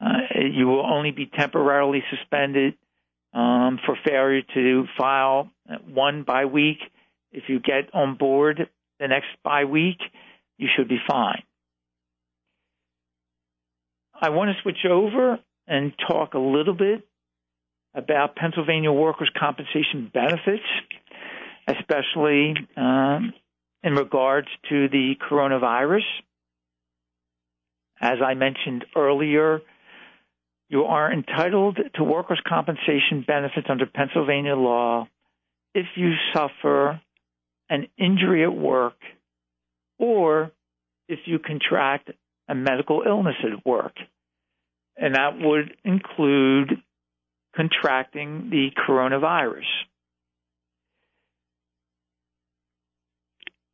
uh, 0.00 0.18
you 0.52 0.66
will 0.66 0.84
only 0.84 1.10
be 1.10 1.26
temporarily 1.26 2.02
suspended 2.10 2.74
um, 3.36 3.78
for 3.84 3.96
failure 4.02 4.40
to 4.54 4.84
file 4.98 5.50
one 5.86 6.24
by 6.26 6.46
week. 6.46 6.78
If 7.32 7.44
you 7.48 7.60
get 7.60 7.94
on 7.94 8.16
board 8.16 8.68
the 8.98 9.08
next 9.08 9.26
by 9.44 9.64
week, 9.64 9.98
you 10.56 10.68
should 10.74 10.88
be 10.88 10.98
fine. 11.06 11.42
I 14.18 14.30
want 14.30 14.48
to 14.56 14.62
switch 14.62 14.86
over 14.90 15.38
and 15.68 15.92
talk 16.08 16.32
a 16.32 16.38
little 16.38 16.72
bit 16.72 17.06
about 17.94 18.36
Pennsylvania 18.36 18.90
workers' 18.90 19.30
compensation 19.38 20.10
benefits, 20.12 20.64
especially 21.68 22.54
um, 22.74 23.34
in 23.82 23.94
regards 23.94 24.48
to 24.70 24.88
the 24.88 25.14
coronavirus. 25.30 26.04
As 28.00 28.18
I 28.24 28.32
mentioned 28.32 28.86
earlier, 28.96 29.60
you 30.68 30.84
are 30.84 31.12
entitled 31.12 31.78
to 31.94 32.04
workers' 32.04 32.40
compensation 32.46 33.24
benefits 33.26 33.66
under 33.70 33.86
Pennsylvania 33.86 34.56
law 34.56 35.08
if 35.74 35.86
you 35.94 36.12
suffer 36.34 37.00
an 37.68 37.86
injury 37.98 38.42
at 38.42 38.54
work 38.54 38.96
or 39.98 40.50
if 41.08 41.20
you 41.26 41.38
contract 41.38 42.10
a 42.48 42.54
medical 42.54 43.02
illness 43.06 43.36
at 43.44 43.64
work. 43.64 43.94
And 44.96 45.14
that 45.14 45.38
would 45.38 45.76
include 45.84 46.82
contracting 47.54 48.50
the 48.50 48.68
coronavirus. 48.88 49.64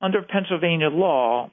Under 0.00 0.22
Pennsylvania 0.22 0.88
law, 0.88 1.50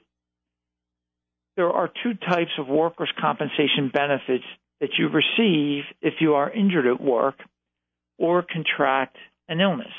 there 1.56 1.70
are 1.70 1.90
two 2.04 2.14
types 2.16 2.52
of 2.58 2.68
workers' 2.68 3.12
compensation 3.20 3.92
benefits 3.94 4.46
that 4.82 4.92
you 4.98 5.10
receive 5.10 5.84
if 6.02 6.16
you 6.20 6.36
are 6.36 6.50
injured 6.52 6.88
at 6.88 7.02
work 7.02 7.36
or 8.18 8.44
contract 8.44 9.18
an 9.48 9.62
illness. 9.62 9.94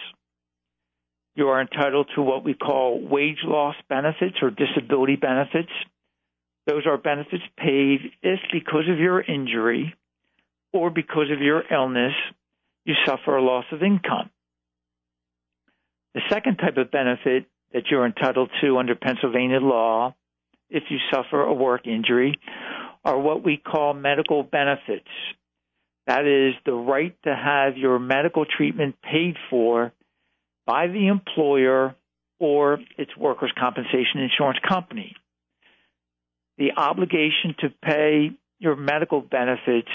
You 1.35 1.49
are 1.49 1.61
entitled 1.61 2.09
to 2.15 2.23
what 2.23 2.45
we 2.45 2.55
call 2.55 3.01
wage 3.01 3.39
loss 3.45 3.77
benefits 3.89 4.37
or 4.43 4.51
disability 4.51 5.17
benefits. 5.17 5.71
Those 6.67 6.87
are 6.87 6.99
benefits 6.99 7.43
paid 7.57 8.01
if, 8.23 8.41
because 8.53 8.89
of 8.91 8.99
your 8.99 9.21
injury 9.21 9.95
or 10.73 10.91
because 10.91 11.31
of 11.33 11.41
your 11.41 11.63
illness, 11.71 12.13
you 12.85 12.95
suffer 13.07 13.37
a 13.37 13.43
loss 13.43 13.65
of 13.73 13.83
income. 13.83 14.31
The 16.15 16.23
second 16.29 16.57
type 16.57 16.77
of 16.77 16.91
benefit 16.91 17.47
that 17.73 17.85
you're 17.91 18.07
entitled 18.07 18.51
to 18.61 18.79
under 18.79 18.95
Pennsylvania 18.95 19.61
law, 19.61 20.15
if 20.69 20.85
you 20.91 20.99
suffer 21.13 21.43
a 21.43 21.55
work 21.55 21.87
injury, 21.87 22.39
are 23.05 23.19
what 23.19 23.45
we 23.45 23.57
call 23.57 23.95
medical 23.95 24.43
benefits. 24.43 25.09
That 26.07 26.27
is 26.27 26.55
the 26.65 26.73
right 26.73 27.17
to 27.25 27.35
have 27.35 27.77
your 27.77 27.99
medical 27.99 28.45
treatment 28.45 28.97
paid 29.03 29.37
for 29.49 29.93
by 30.67 30.87
the 30.89 31.09
employer 31.09 31.95
or 32.39 32.79
its 32.99 33.17
workers' 33.17 33.53
compensation 33.59 34.21
insurance 34.21 34.59
company. 34.67 35.15
The 36.59 36.73
obligation 36.77 37.55
to 37.61 37.69
pay 37.83 38.31
your 38.59 38.77
medical 38.77 39.21
benefits 39.21 39.89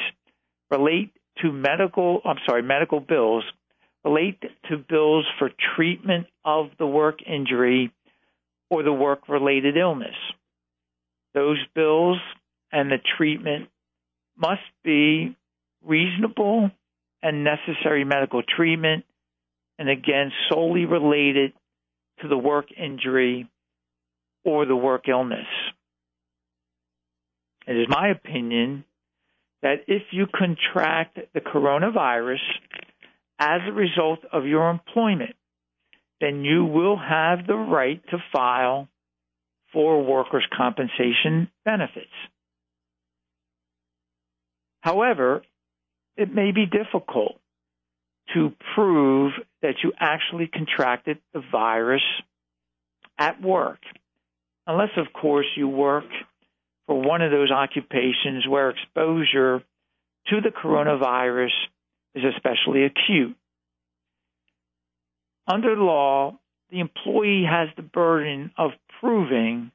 relate 0.71 1.11
to 1.41 1.51
medical, 1.51 2.21
I'm 2.25 2.37
sorry, 2.45 2.63
medical 2.63 2.99
bills 2.99 3.43
relate 4.03 4.41
to 4.69 4.77
bills 4.77 5.25
for 5.39 5.49
treatment 5.75 6.27
of 6.43 6.69
the 6.77 6.87
work 6.87 7.19
injury 7.25 7.91
or 8.69 8.83
the 8.83 8.93
work 8.93 9.27
related 9.27 9.77
illness. 9.77 10.15
Those 11.33 11.57
bills 11.73 12.17
and 12.71 12.91
the 12.91 12.99
treatment 13.17 13.69
must 14.37 14.61
be 14.83 15.35
reasonable 15.83 16.71
and 17.21 17.43
necessary 17.43 18.03
medical 18.03 18.43
treatment, 18.43 19.05
and 19.79 19.89
again, 19.89 20.31
solely 20.49 20.85
related 20.85 21.53
to 22.21 22.27
the 22.27 22.37
work 22.37 22.65
injury 22.77 23.49
or 24.43 24.65
the 24.65 24.75
work 24.75 25.07
illness. 25.07 25.47
It 27.67 27.77
is 27.77 27.87
my 27.89 28.09
opinion 28.09 28.85
that 29.63 29.85
if 29.87 30.03
you 30.11 30.27
contract 30.27 31.17
the 31.33 31.41
coronavirus 31.41 32.43
as 33.39 33.61
a 33.67 33.73
result 33.73 34.19
of 34.31 34.45
your 34.45 34.69
employment, 34.69 35.35
then 36.21 36.43
you 36.45 36.65
will 36.65 36.97
have 36.97 37.47
the 37.47 37.55
right 37.55 38.01
to 38.11 38.17
file 38.31 38.87
for 39.73 40.03
workers' 40.03 40.47
compensation 40.55 41.49
benefits. 41.65 42.05
However, 44.85 45.41
it 46.15 46.31
may 46.31 46.51
be 46.51 46.67
difficult 46.67 47.39
to 48.35 48.53
prove 48.75 49.33
that 49.63 49.77
you 49.83 49.91
actually 49.99 50.45
contracted 50.45 51.17
the 51.33 51.41
virus 51.51 52.03
at 53.17 53.41
work, 53.41 53.79
unless, 54.67 54.91
of 54.97 55.11
course, 55.11 55.47
you 55.57 55.67
work 55.67 56.05
for 56.85 57.01
one 57.01 57.23
of 57.23 57.31
those 57.31 57.49
occupations 57.49 58.47
where 58.47 58.69
exposure 58.69 59.63
to 60.27 60.41
the 60.41 60.49
coronavirus 60.51 61.55
is 62.13 62.23
especially 62.35 62.85
acute. 62.85 63.35
under 65.47 65.75
law, 65.75 66.37
the 66.69 66.79
employee 66.79 67.43
has 67.49 67.69
the 67.75 67.81
burden 67.81 68.51
of 68.55 68.71
proving 68.99 69.71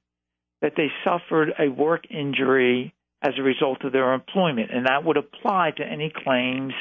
that 0.61 0.75
they 0.77 0.89
suffered 1.05 1.53
a 1.59 1.69
work 1.69 2.05
injury 2.11 2.95
as 3.23 3.35
a 3.39 3.43
result 3.43 3.85
of 3.85 3.93
their 3.93 4.13
employment, 4.15 4.71
and 4.73 4.87
that 4.87 5.05
would 5.05 5.17
apply 5.17 5.73
to 5.77 5.85
any 5.85 6.13
claims 6.25 6.73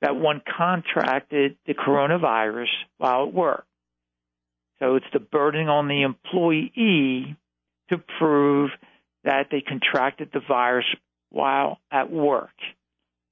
that 0.00 0.16
one 0.16 0.40
contracted 0.56 1.56
the 1.66 1.74
coronavirus 1.74 2.68
while 2.98 3.26
at 3.26 3.34
work. 3.34 3.66
So 4.78 4.94
it's 4.94 5.06
the 5.12 5.18
burden 5.18 5.68
on 5.68 5.88
the 5.88 6.02
employee 6.02 7.36
to 7.90 7.98
prove 8.18 8.70
that 9.24 9.48
they 9.50 9.60
contracted 9.60 10.30
the 10.32 10.40
virus 10.46 10.86
while 11.30 11.78
at 11.90 12.10
work. 12.10 12.54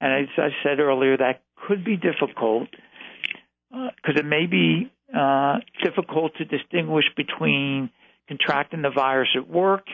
And 0.00 0.24
as 0.24 0.28
I 0.36 0.48
said 0.62 0.80
earlier, 0.80 1.16
that 1.16 1.42
could 1.66 1.84
be 1.84 1.96
difficult 1.96 2.68
because 3.70 4.16
uh, 4.16 4.20
it 4.20 4.24
may 4.24 4.46
be 4.46 4.90
uh, 5.16 5.58
difficult 5.82 6.32
to 6.36 6.44
distinguish 6.44 7.04
between 7.16 7.90
contracting 8.28 8.82
the 8.82 8.90
virus 8.90 9.28
at 9.36 9.48
work 9.48 9.86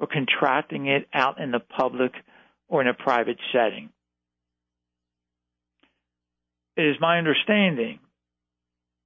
or 0.00 0.06
contracting 0.06 0.86
it 0.86 1.08
out 1.12 1.40
in 1.40 1.50
the 1.50 1.60
public 1.60 2.12
or 2.68 2.80
in 2.80 2.88
a 2.88 2.94
private 2.94 3.38
setting. 3.52 3.90
It 6.76 6.82
is 6.82 6.96
my 7.00 7.18
understanding 7.18 8.00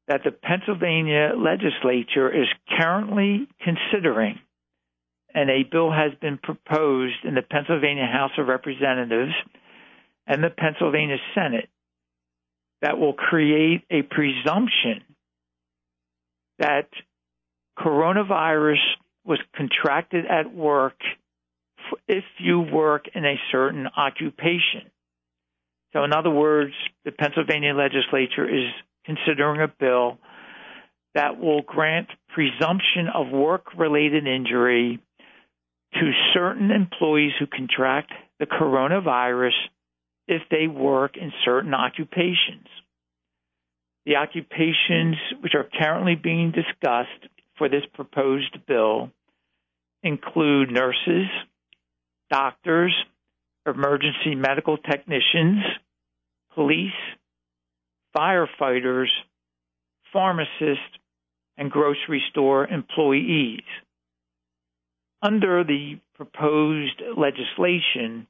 that 0.07 0.23
the 0.25 0.31
Pennsylvania 0.31 1.33
legislature 1.37 2.31
is 2.35 2.49
currently 2.79 3.47
considering, 3.63 4.39
and 5.35 5.51
a 5.51 5.65
bill 5.71 5.91
has 5.91 6.13
been 6.21 6.39
proposed 6.39 7.25
in 7.25 7.35
the 7.35 7.43
Pennsylvania 7.43 8.07
House 8.07 8.31
of 8.39 8.49
Representatives 8.49 9.35
and 10.27 10.43
the 10.43 10.51
Pennsylvania 10.51 11.19
Senate 11.35 11.69
that 12.81 12.99
will 12.99 13.13
create 13.13 13.83
a 13.91 14.03
presumption 14.03 15.03
that 16.59 16.89
coronavirus 17.79 18.81
was 19.29 19.39
contracted 19.55 20.25
at 20.25 20.53
work 20.53 20.97
if 22.09 22.25
you 22.39 22.61
work 22.61 23.05
in 23.15 23.25
a 23.25 23.37
certain 23.53 23.87
occupation. 23.87 24.91
So, 25.93 26.05
in 26.05 26.13
other 26.13 26.31
words, 26.31 26.73
the 27.05 27.13
Pennsylvania 27.13 27.75
legislature 27.75 28.49
is 28.49 28.73
considering 29.05 29.61
a 29.61 29.69
bill 29.69 30.19
that 31.15 31.39
will 31.39 31.63
grant 31.63 32.09
presumption 32.35 33.09
of 33.15 33.29
work 33.29 33.77
related 33.77 34.27
injury 34.27 34.99
to 35.95 36.13
certain 36.35 36.71
employees 36.71 37.33
who 37.39 37.47
contract 37.47 38.13
the 38.39 38.47
coronavirus 38.47 39.57
if 40.27 40.43
they 40.51 40.67
work 40.67 41.17
in 41.17 41.33
certain 41.45 41.75
occupations. 41.75 42.67
The 44.05 44.17
occupations 44.17 45.17
which 45.43 45.55
are 45.55 45.69
currently 45.79 46.15
being 46.15 46.53
discussed 46.53 47.29
for 47.57 47.69
this 47.69 47.83
proposed 47.95 48.57
bill 48.67 49.11
include 50.03 50.71
nurses, 50.71 51.27
doctors, 52.31 52.95
emergency 53.67 54.35
medical 54.35 54.77
technicians, 54.79 55.63
police, 56.55 56.93
firefighters, 58.17 59.09
pharmacists, 60.13 60.99
and 61.57 61.71
grocery 61.71 62.23
store 62.31 62.67
employees. 62.67 63.63
Under 65.23 65.65
the 65.65 65.99
proposed 66.15 67.03
legislation, 67.17 68.27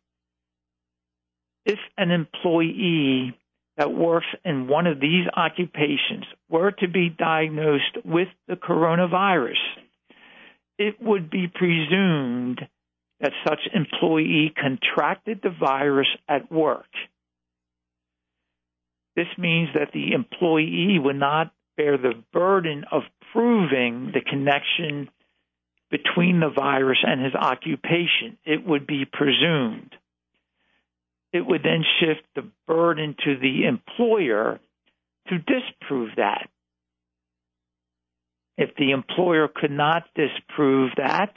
if 1.67 1.79
an 1.99 2.11
employee 2.11 3.37
that 3.77 3.93
works 3.93 4.27
in 4.45 4.67
one 4.67 4.87
of 4.87 4.99
these 4.99 5.27
occupations 5.37 6.25
were 6.49 6.73
to 6.73 6.89
be 6.89 7.11
diagnosed 7.11 7.99
with 8.05 8.29
the 8.49 8.57
coronavirus, 8.57 9.59
it 10.79 10.97
would 11.01 11.31
be 11.31 11.49
presumed 11.49 12.61
that 13.21 13.33
such 13.47 13.61
employee 13.75 14.53
contracted 14.57 15.41
the 15.43 15.51
virus 15.51 16.09
at 16.29 16.51
work. 16.53 16.87
This 19.17 19.27
means 19.37 19.71
that 19.75 19.91
the 19.93 20.13
employee 20.13 20.99
would 21.03 21.17
not 21.17 21.53
bear 21.77 21.99
the 21.99 22.23
burden 22.33 22.85
of 22.93 23.03
proving 23.33 24.13
the 24.15 24.21
connection 24.21 25.11
between 25.91 26.39
the 26.39 26.51
virus 26.51 26.99
and 27.03 27.25
his 27.25 27.35
occupation. 27.35 28.39
It 28.45 28.65
would 28.65 28.87
be 28.87 29.05
presumed. 29.05 29.95
It 31.33 31.45
would 31.45 31.63
then 31.63 31.85
shift 31.99 32.23
the 32.35 32.49
burden 32.67 33.17
to 33.25 33.37
the 33.39 33.67
employer 33.67 34.61
to 35.29 35.39
disprove 35.39 36.11
that. 36.17 36.49
If 38.59 38.75
the 38.75 38.91
employer 38.91 39.47
could 39.49 39.71
not 39.71 40.03
disprove 40.17 40.91
that, 40.97 41.33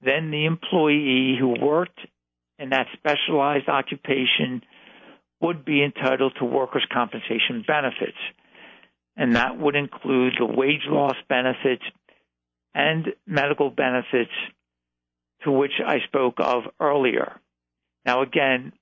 then 0.00 0.30
the 0.30 0.46
employee 0.46 1.36
who 1.38 1.54
worked 1.60 2.00
in 2.58 2.70
that 2.70 2.86
specialized 2.94 3.68
occupation 3.68 4.62
would 5.42 5.64
be 5.66 5.84
entitled 5.84 6.32
to 6.38 6.46
workers' 6.46 6.86
compensation 6.90 7.62
benefits. 7.66 8.16
And 9.14 9.36
that 9.36 9.58
would 9.58 9.76
include 9.76 10.32
the 10.38 10.46
wage 10.46 10.86
loss 10.88 11.16
benefits 11.28 11.82
and 12.74 13.08
medical 13.26 13.68
benefits 13.68 14.32
to 15.44 15.50
which 15.50 15.72
I 15.86 15.98
spoke 16.06 16.36
of 16.38 16.62
earlier. 16.80 17.38
Now, 18.06 18.22
again, 18.22 18.72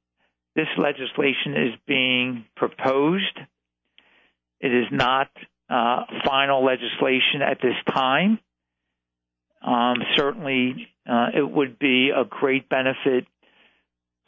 this 0.55 0.69
legislation 0.79 1.55
is 1.57 1.81
being 1.85 2.45
proposed. 2.57 3.41
It 4.61 4.73
is 4.73 4.87
not 4.93 5.29
final 6.25 6.65
legislation 6.65 7.43
at 7.43 7.59
this 7.63 7.77
time. 7.89 8.39
Um, 9.63 9.97
certainly, 10.17 10.89
uh, 11.09 11.29
it 11.35 11.49
would 11.49 11.79
be 11.79 12.11
a 12.11 12.25
great 12.25 12.69
benefit 12.69 13.27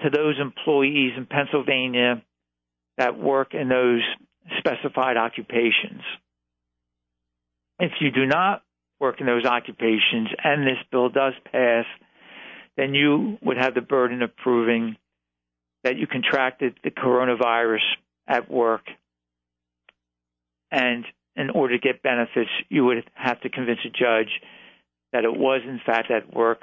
to 0.03 0.11
those 0.11 0.39
employees 0.41 1.13
in 1.17 1.27
Pennsylvania 1.27 2.23
that 2.99 3.19
work 3.19 3.55
in 3.55 3.69
those 3.69 4.03
specified 4.59 5.17
occupations. 5.17 6.03
If 7.79 7.93
you 8.01 8.11
do 8.11 8.27
not 8.27 8.63
work 9.01 9.21
in 9.21 9.27
those 9.27 9.45
occupations 9.45 10.29
and 10.45 10.67
this 10.67 10.79
bill 10.91 11.09
does 11.09 11.33
pass, 11.51 11.87
then 12.77 12.95
you 12.95 13.39
would 13.43 13.57
have 13.57 13.75
the 13.75 13.81
burden 13.81 14.23
of 14.23 14.37
proving 14.37 14.97
that 15.83 15.97
you 15.97 16.07
contracted 16.07 16.79
the 16.85 16.91
coronavirus 16.91 17.81
at 18.29 18.51
work. 18.51 18.83
And 20.71 21.05
in 21.37 21.51
order 21.51 21.79
to 21.79 21.81
get 21.81 22.03
benefits, 22.03 22.51
you 22.69 22.85
would 22.85 23.05
have 23.15 23.41
to 23.41 23.49
convince 23.49 23.81
a 23.85 23.91
judge 23.91 24.31
that 25.13 25.25
it 25.25 25.37
was, 25.37 25.63
in 25.65 25.81
fact, 25.85 26.11
at 26.11 26.35
work 26.35 26.63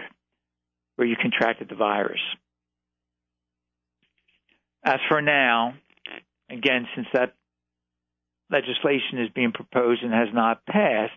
where 0.95 1.07
you 1.07 1.15
contracted 1.19 1.69
the 1.69 1.75
virus. 1.75 2.19
As 4.83 4.99
for 5.07 5.21
now, 5.21 5.73
again, 6.49 6.87
since 6.95 7.07
that 7.13 7.33
legislation 8.49 9.19
is 9.19 9.29
being 9.33 9.51
proposed 9.51 10.03
and 10.03 10.13
has 10.13 10.29
not 10.33 10.65
passed, 10.65 11.13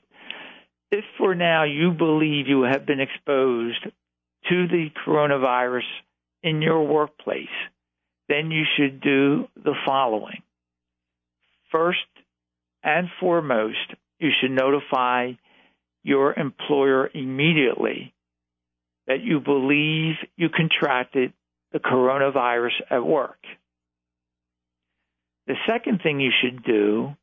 if 0.90 1.04
for 1.16 1.34
now 1.34 1.64
you 1.64 1.92
believe 1.92 2.48
you 2.48 2.62
have 2.62 2.86
been 2.86 3.00
exposed 3.00 3.82
to 4.48 4.68
the 4.68 4.88
coronavirus 5.06 5.88
in 6.42 6.60
your 6.60 6.86
workplace, 6.86 7.46
then 8.28 8.50
you 8.50 8.64
should 8.76 9.00
do 9.00 9.48
the 9.56 9.74
following. 9.86 10.42
First 11.70 12.00
and 12.82 13.08
foremost, 13.20 13.94
you 14.18 14.30
should 14.40 14.50
notify 14.50 15.32
your 16.02 16.38
employer 16.38 17.10
immediately 17.12 18.12
that 19.06 19.20
you 19.22 19.40
believe 19.40 20.14
you 20.36 20.48
contracted 20.48 21.32
the 21.72 21.78
coronavirus 21.78 22.80
at 22.90 23.04
work. 23.04 23.38
The 25.46 25.54
second 25.68 26.00
thing 26.02 26.20
you 26.20 26.30
should 26.42 26.62
do 26.64 27.14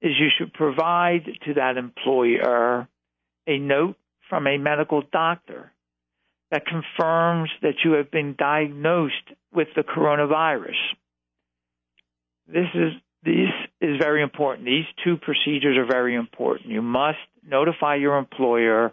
is 0.00 0.12
you 0.18 0.28
should 0.38 0.52
provide 0.52 1.24
to 1.46 1.54
that 1.54 1.76
employer 1.76 2.88
a 3.46 3.58
note 3.58 3.96
from 4.28 4.46
a 4.46 4.58
medical 4.58 5.02
doctor 5.12 5.72
that 6.50 6.66
confirms 6.66 7.50
that 7.62 7.74
you 7.84 7.92
have 7.92 8.10
been 8.10 8.34
diagnosed 8.38 9.14
with 9.52 9.68
the 9.76 9.82
coronavirus. 9.82 10.76
This 12.46 12.68
is 12.74 12.92
this 13.22 13.50
is 13.84 13.98
very 13.98 14.22
important. 14.22 14.66
These 14.66 14.86
two 15.04 15.16
procedures 15.16 15.76
are 15.76 15.86
very 15.86 16.14
important. 16.14 16.70
You 16.70 16.82
must 16.82 17.18
notify 17.46 17.96
your 17.96 18.16
employer 18.18 18.92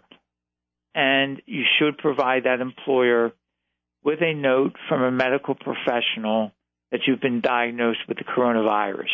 and 0.94 1.40
you 1.46 1.62
should 1.78 1.98
provide 1.98 2.44
that 2.44 2.60
employer 2.60 3.32
with 4.04 4.20
a 4.20 4.34
note 4.34 4.74
from 4.88 5.02
a 5.02 5.10
medical 5.10 5.54
professional 5.54 6.52
that 6.90 7.00
you've 7.06 7.20
been 7.20 7.40
diagnosed 7.40 8.00
with 8.06 8.18
the 8.18 8.24
coronavirus. 8.24 9.08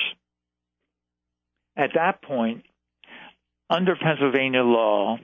At 1.76 1.90
that 1.94 2.22
point, 2.22 2.64
under 3.70 3.94
Pennsylvania 3.94 4.62
law, 4.62 5.18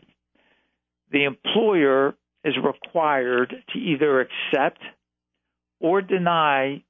the 1.10 1.24
employer 1.24 2.14
is 2.44 2.54
required 2.62 3.54
to 3.72 3.78
either 3.78 4.20
accept 4.20 4.80
or 5.80 6.02
deny 6.02 6.84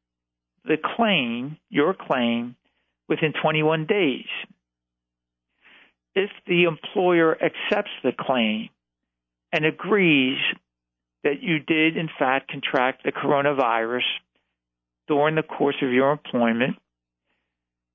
the 0.64 0.76
claim, 0.96 1.56
your 1.70 1.94
claim, 1.94 2.56
within 3.08 3.32
21 3.40 3.86
days. 3.86 4.26
if 6.14 6.30
the 6.46 6.64
employer 6.64 7.36
accepts 7.42 7.90
the 8.02 8.12
claim 8.18 8.68
and 9.52 9.64
agrees 9.64 10.38
that 11.24 11.42
you 11.42 11.58
did, 11.58 11.96
in 11.96 12.08
fact, 12.18 12.50
contract 12.50 13.02
the 13.04 13.12
coronavirus 13.12 14.04
during 15.08 15.34
the 15.34 15.42
course 15.42 15.76
of 15.82 15.92
your 15.92 16.12
employment, 16.12 16.76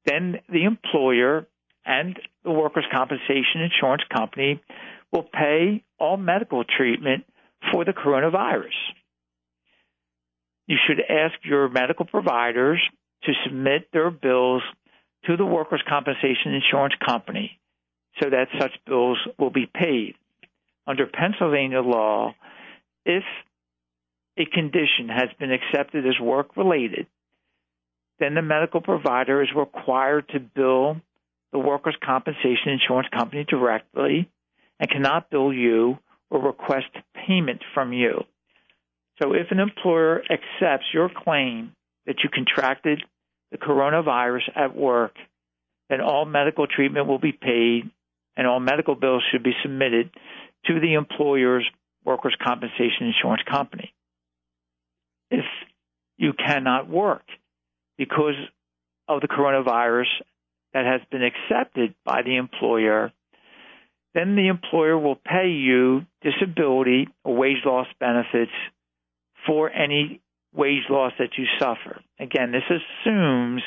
then 0.06 0.40
the 0.50 0.66
employer 0.66 1.48
and 1.86 2.20
the 2.44 2.52
workers' 2.52 2.86
compensation 2.92 3.62
insurance 3.62 4.04
company 4.14 4.62
will 5.12 5.24
pay 5.24 5.84
all 5.98 6.18
medical 6.18 6.64
treatment 6.64 7.26
for 7.72 7.86
the 7.86 7.94
coronavirus. 7.94 8.76
You 10.68 10.78
should 10.88 11.00
ask 11.00 11.34
your 11.44 11.68
medical 11.68 12.06
providers 12.06 12.82
to 13.24 13.32
submit 13.44 13.90
their 13.92 14.12
bills 14.12 14.62
to 15.26 15.38
the 15.38 15.46
workers' 15.46 15.84
compensation 15.88 16.54
insurance 16.54 16.96
company 17.06 17.60
so 18.22 18.30
that 18.30 18.48
such 18.60 18.72
bills 18.86 19.18
will 19.38 19.50
be 19.50 19.66
paid. 19.66 20.16
Under 20.88 21.06
Pennsylvania 21.06 21.82
law, 21.82 22.34
if 23.06 23.24
a 24.38 24.46
condition 24.46 25.10
has 25.10 25.30
been 25.40 25.52
accepted 25.52 26.08
as 26.08 26.20
work 26.20 26.56
related, 26.58 27.08
then 28.20 28.34
the 28.34 28.42
medical 28.42 28.82
provider 28.82 29.42
is 29.42 29.50
required 29.56 30.28
to 30.30 30.40
bill 30.40 31.02
the 31.52 31.60
workers' 31.60 31.96
compensation 32.04 32.72
insurance 32.72 33.08
company 33.16 33.46
directly 33.48 34.30
and 34.80 34.90
cannot 34.90 35.30
bill 35.30 35.52
you 35.52 35.98
or 36.30 36.42
request 36.42 36.88
payment 37.28 37.62
from 37.74 37.92
you. 37.92 38.24
So 39.22 39.34
if 39.34 39.52
an 39.52 39.60
employer 39.60 40.22
accepts 40.22 40.86
your 40.94 41.10
claim 41.10 41.74
that 42.06 42.18
you 42.24 42.30
contracted 42.30 43.04
the 43.52 43.58
coronavirus 43.58 44.50
at 44.56 44.76
work, 44.76 45.16
then 45.90 46.02
all 46.02 46.26
medical 46.26 46.68
treatment 46.68 47.08
will 47.08 47.20
be 47.20 47.32
paid 47.32 47.90
and 48.38 48.48
all 48.48 48.60
medical 48.60 48.96
bills 48.96 49.24
should 49.32 49.44
be 49.44 49.54
submitted 49.64 50.12
to 50.66 50.80
the 50.80 50.94
employer's 50.94 51.68
workers' 52.06 52.36
compensation 52.42 53.08
insurance 53.08 53.42
company. 53.50 53.94
If 55.32 55.46
you 56.18 56.34
cannot 56.34 56.90
work 56.90 57.24
because 57.98 58.36
of 59.08 59.22
the 59.22 59.28
coronavirus 59.28 60.08
that 60.74 60.86
has 60.86 61.02
been 61.12 61.24
accepted 61.24 61.96
by 62.06 62.22
the 62.22 62.38
employer, 62.38 63.12
then 64.14 64.36
the 64.36 64.48
employer 64.48 64.98
will 64.98 65.16
pay 65.16 65.50
you 65.50 66.06
disability 66.22 67.08
or 67.24 67.36
wage 67.36 67.64
loss 67.66 67.88
benefits 68.00 68.52
for 69.46 69.70
any 69.70 70.22
wage 70.54 70.84
loss 70.90 71.14
that 71.20 71.38
you 71.38 71.46
suffer. 71.60 72.02
Again, 72.20 72.52
this 72.52 72.64
assumes 72.70 73.62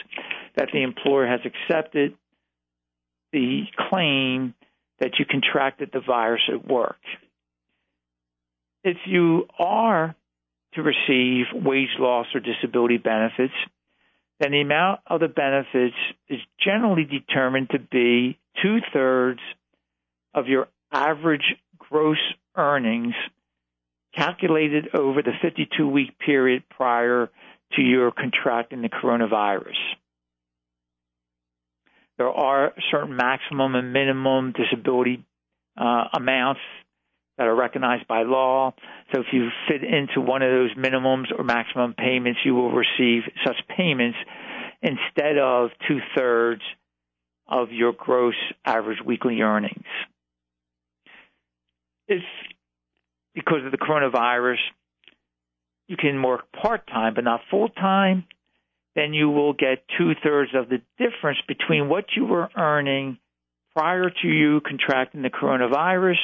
that 0.56 0.68
the 0.72 0.82
employer 0.82 1.26
has 1.26 1.40
accepted 1.44 2.14
the 3.32 3.62
claim 3.88 4.54
that 4.98 5.12
you 5.18 5.24
contracted 5.24 5.90
the 5.92 6.00
virus 6.00 6.42
at 6.52 6.66
work. 6.66 6.98
If 8.84 8.98
you 9.06 9.46
are 9.58 10.14
to 10.74 10.82
receive 10.82 11.46
wage 11.54 11.96
loss 11.98 12.26
or 12.34 12.40
disability 12.40 12.98
benefits, 12.98 13.54
then 14.40 14.52
the 14.52 14.60
amount 14.60 15.00
of 15.06 15.20
the 15.20 15.28
benefits 15.28 15.94
is 16.28 16.40
generally 16.64 17.04
determined 17.04 17.70
to 17.70 17.78
be 17.78 18.38
two 18.62 18.78
thirds 18.92 19.40
of 20.34 20.48
your 20.48 20.68
average 20.92 21.54
gross 21.78 22.18
earnings 22.56 23.14
calculated 24.14 24.94
over 24.94 25.22
the 25.22 25.32
52 25.40 25.86
week 25.88 26.18
period 26.18 26.64
prior 26.68 27.30
to 27.74 27.82
your 27.82 28.10
contracting 28.10 28.82
the 28.82 28.88
coronavirus. 28.88 29.78
There 32.18 32.30
are 32.30 32.72
certain 32.90 33.16
maximum 33.16 33.74
and 33.74 33.92
minimum 33.92 34.52
disability 34.52 35.24
uh, 35.76 36.04
amounts 36.12 36.60
that 37.38 37.46
are 37.46 37.54
recognized 37.54 38.06
by 38.06 38.22
law. 38.22 38.74
So 39.12 39.20
if 39.20 39.26
you 39.32 39.48
fit 39.68 39.82
into 39.82 40.20
one 40.20 40.42
of 40.42 40.50
those 40.50 40.74
minimums 40.74 41.26
or 41.36 41.44
maximum 41.44 41.94
payments, 41.94 42.40
you 42.44 42.54
will 42.54 42.70
receive 42.72 43.22
such 43.44 43.56
payments 43.76 44.18
instead 44.82 45.38
of 45.38 45.70
two 45.88 45.98
thirds 46.14 46.62
of 47.48 47.72
your 47.72 47.92
gross 47.92 48.34
average 48.64 48.98
weekly 49.04 49.40
earnings. 49.40 49.84
If 52.08 52.22
because 53.34 53.64
of 53.64 53.72
the 53.72 53.78
coronavirus, 53.78 54.58
you 55.88 55.96
can 55.96 56.22
work 56.22 56.50
part 56.52 56.86
time 56.86 57.14
but 57.14 57.24
not 57.24 57.40
full 57.50 57.68
time, 57.68 58.24
then 58.94 59.14
you 59.14 59.30
will 59.30 59.52
get 59.52 59.84
two 59.98 60.12
thirds 60.22 60.50
of 60.54 60.68
the 60.68 60.82
difference 60.98 61.38
between 61.48 61.88
what 61.88 62.04
you 62.16 62.26
were 62.26 62.48
earning 62.56 63.18
prior 63.74 64.10
to 64.10 64.28
you 64.28 64.60
contracting 64.60 65.22
the 65.22 65.30
coronavirus 65.30 66.18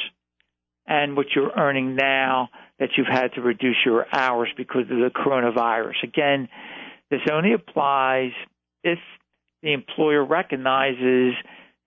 and 0.85 1.15
what 1.15 1.27
you're 1.35 1.51
earning 1.57 1.95
now 1.95 2.49
that 2.79 2.89
you've 2.97 3.07
had 3.07 3.33
to 3.33 3.41
reduce 3.41 3.77
your 3.85 4.05
hours 4.13 4.49
because 4.55 4.83
of 4.83 4.97
the 4.97 5.11
coronavirus. 5.15 6.03
Again, 6.03 6.47
this 7.09 7.21
only 7.31 7.53
applies 7.53 8.31
if 8.83 8.99
the 9.61 9.73
employer 9.73 10.23
recognizes 10.23 11.33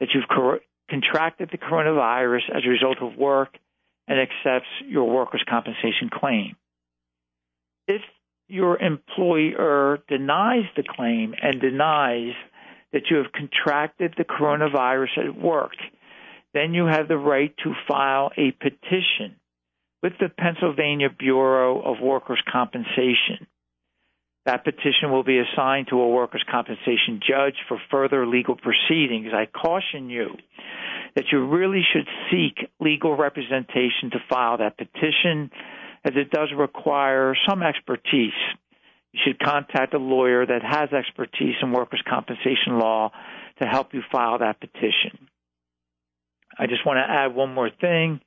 that 0.01 0.09
you've 0.15 0.59
contracted 0.91 1.49
the 1.51 1.59
coronavirus 1.59 2.43
as 2.55 2.63
a 2.67 2.69
result 2.69 2.99
of 3.01 3.17
work 3.17 3.57
and 4.13 4.21
accepts 4.21 4.69
your 4.87 5.09
workers' 5.09 5.43
compensation 5.49 6.11
claim. 6.13 6.55
If 7.89 8.03
your 8.47 8.79
employer 8.79 10.01
denies 10.07 10.67
the 10.77 10.83
claim 10.83 11.35
and 11.41 11.63
denies 11.63 12.35
that 12.93 13.05
you 13.11 13.17
have 13.17 13.33
contracted 13.33 14.13
the 14.19 14.25
coronavirus 14.25 15.29
at 15.29 15.41
work, 15.41 15.73
then 16.53 16.75
you 16.75 16.85
have 16.85 17.09
the 17.09 17.17
right 17.17 17.55
to 17.65 17.73
file 17.89 18.31
a 18.37 18.51
petition 18.51 19.37
with 20.03 20.13
the 20.21 20.29
Pennsylvania 20.29 21.09
Bureau 21.09 21.81
of 21.81 22.03
Workers' 22.03 22.43
Compensation. 22.53 23.47
That 24.45 24.63
petition 24.63 25.11
will 25.11 25.25
be 25.25 25.39
assigned 25.39 25.87
to 25.89 25.99
a 25.99 26.09
workers' 26.11 26.45
compensation 26.51 27.21
judge 27.27 27.55
for 27.67 27.81
further 27.91 28.27
legal 28.27 28.57
proceedings. 28.57 29.29
I 29.33 29.47
caution 29.47 30.11
you 30.11 30.37
that 31.15 31.27
you 31.31 31.47
really 31.47 31.83
should 31.93 32.09
seek 32.31 32.69
legal 32.81 33.17
representation 33.17 34.11
to 34.13 34.19
file 34.29 34.59
that 34.59 34.79
petition, 34.79 35.51
as 36.05 36.13
it 36.17 36.31
does 36.31 36.49
require 36.57 37.37
some 37.49 37.63
expertise. 37.63 38.33
You 39.13 39.21
should 39.25 39.39
contact 39.39 39.95
a 39.95 39.99
lawyer 39.99 40.47
that 40.47 40.63
has 40.63 40.93
expertise 40.93 41.57
in 41.63 41.73
workers' 41.73 42.03
compensation 42.09 42.79
law 42.79 43.13
to 43.61 43.69
help 43.69 43.93
you 43.93 44.03
file 44.11 44.39
that 44.39 44.59
petition. 44.61 45.29
I 46.59 46.67
just 46.67 46.85
want 46.87 46.97
to 46.97 47.13
add 47.13 47.35
one 47.35 47.53
more 47.53 47.71
thing. 47.71 48.21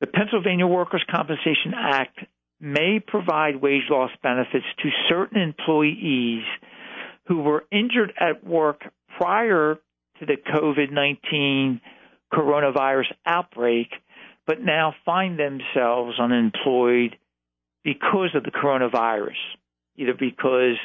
The 0.00 0.06
Pennsylvania 0.06 0.66
Workers' 0.66 1.04
Compensation 1.10 1.74
Act 1.76 2.18
may 2.60 3.00
provide 3.04 3.56
wage 3.56 3.82
loss 3.90 4.10
benefits 4.22 4.66
to 4.82 4.88
certain 5.08 5.40
employees 5.40 6.42
who 7.26 7.40
were 7.42 7.64
injured 7.70 8.12
at 8.18 8.44
work 8.44 8.82
prior 9.18 9.78
to 10.22 10.26
the 10.26 10.36
COVID 10.36 10.92
19 10.92 11.80
coronavirus 12.32 13.12
outbreak, 13.26 13.88
but 14.46 14.62
now 14.62 14.94
find 15.04 15.38
themselves 15.38 16.18
unemployed 16.18 17.16
because 17.84 18.30
of 18.34 18.44
the 18.44 18.50
coronavirus, 18.50 19.36
either 19.96 20.14
because 20.14 20.76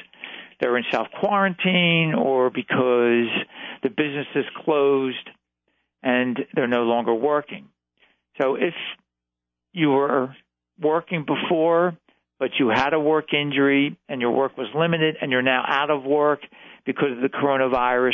they're 0.59 0.77
in 0.77 0.83
self 0.91 1.07
quarantine 1.19 2.13
or 2.17 2.49
because 2.49 3.29
the 3.83 3.89
business 3.89 4.27
is 4.35 4.45
closed 4.65 5.29
and 6.01 6.39
they're 6.53 6.67
no 6.67 6.83
longer 6.83 7.13
working. 7.13 7.67
So 8.41 8.55
if 8.55 8.73
you 9.73 9.89
were 9.89 10.35
working 10.81 11.25
before, 11.25 11.95
but 12.39 12.51
you 12.59 12.69
had 12.69 12.93
a 12.93 12.99
work 12.99 13.33
injury 13.33 13.97
and 14.09 14.21
your 14.21 14.31
work 14.31 14.57
was 14.57 14.67
limited 14.75 15.17
and 15.21 15.31
you're 15.31 15.41
now 15.41 15.63
out 15.67 15.89
of 15.89 16.03
work 16.03 16.39
because 16.85 17.11
of 17.11 17.21
the 17.21 17.29
coronavirus, 17.29 18.13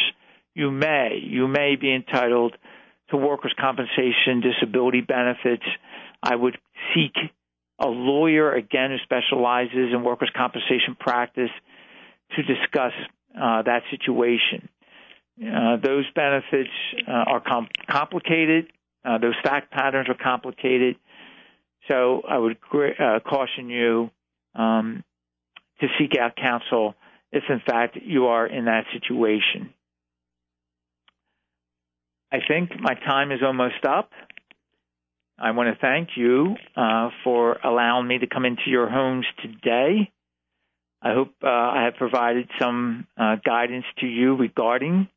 you 0.56 0.72
may, 0.72 1.20
you 1.22 1.48
may 1.48 1.76
be 1.76 1.94
entitled 1.94 2.56
to 3.10 3.18
workers' 3.18 3.54
compensation 3.60 4.42
disability 4.42 5.02
benefits. 5.02 5.64
I 6.22 6.36
would 6.36 6.58
seek 6.94 7.14
a 7.80 7.88
lawyer, 7.88 8.54
again, 8.54 8.92
who 8.92 8.98
specializes 9.04 9.94
in 9.94 10.04
workers' 10.04 10.32
compensation 10.36 10.96
practice 11.00 11.50
to 12.36 12.44
discuss 12.44 12.94
uh, 13.36 13.64
that 13.64 13.82
situation. 13.92 14.70
Uh, 15.42 15.78
those 15.78 16.06
benefits 16.14 16.70
uh, 17.08 17.12
are 17.12 17.42
com- 17.42 17.68
complicated. 17.90 18.72
Uh, 19.04 19.18
those 19.18 19.36
fact 19.44 19.72
patterns 19.72 20.08
are 20.08 20.16
complicated. 20.16 20.96
So 21.90 22.22
I 22.28 22.38
would 22.38 22.58
uh, 22.74 23.20
caution 23.20 23.70
you 23.70 24.12
um, 24.56 25.04
to 25.82 25.88
seek 26.00 26.16
out 26.18 26.36
counsel 26.36 26.96
if, 27.32 27.44
in 27.50 27.62
fact, 27.66 27.98
you 28.02 28.28
are 28.28 28.46
in 28.46 28.66
that 28.66 28.86
situation. 28.94 29.74
I 32.34 32.40
think 32.48 32.72
my 32.80 32.96
time 32.96 33.32
is 33.32 33.42
almost 33.46 33.86
up. 33.88 34.10
I 35.38 35.52
want 35.52 35.70
to 35.70 35.80
thank 35.80 36.10
you 36.16 36.56
uh, 36.76 37.10
for 37.24 37.60
allowing 37.64 38.08
me 38.08 38.18
to 38.18 38.28
come 38.28 38.44
into 38.44 38.64
your 38.68 38.90
homes 38.90 39.28
today. 39.40 40.12
I 41.00 41.14
hope 41.14 41.30
uh, 41.44 41.48
I 41.48 41.84
have 41.86 41.96
provided 41.96 42.50
some 42.60 43.06
uh, 43.16 43.36
guidance 43.46 43.86
to 44.00 44.08
you 44.08 44.36
regarding 44.36 45.10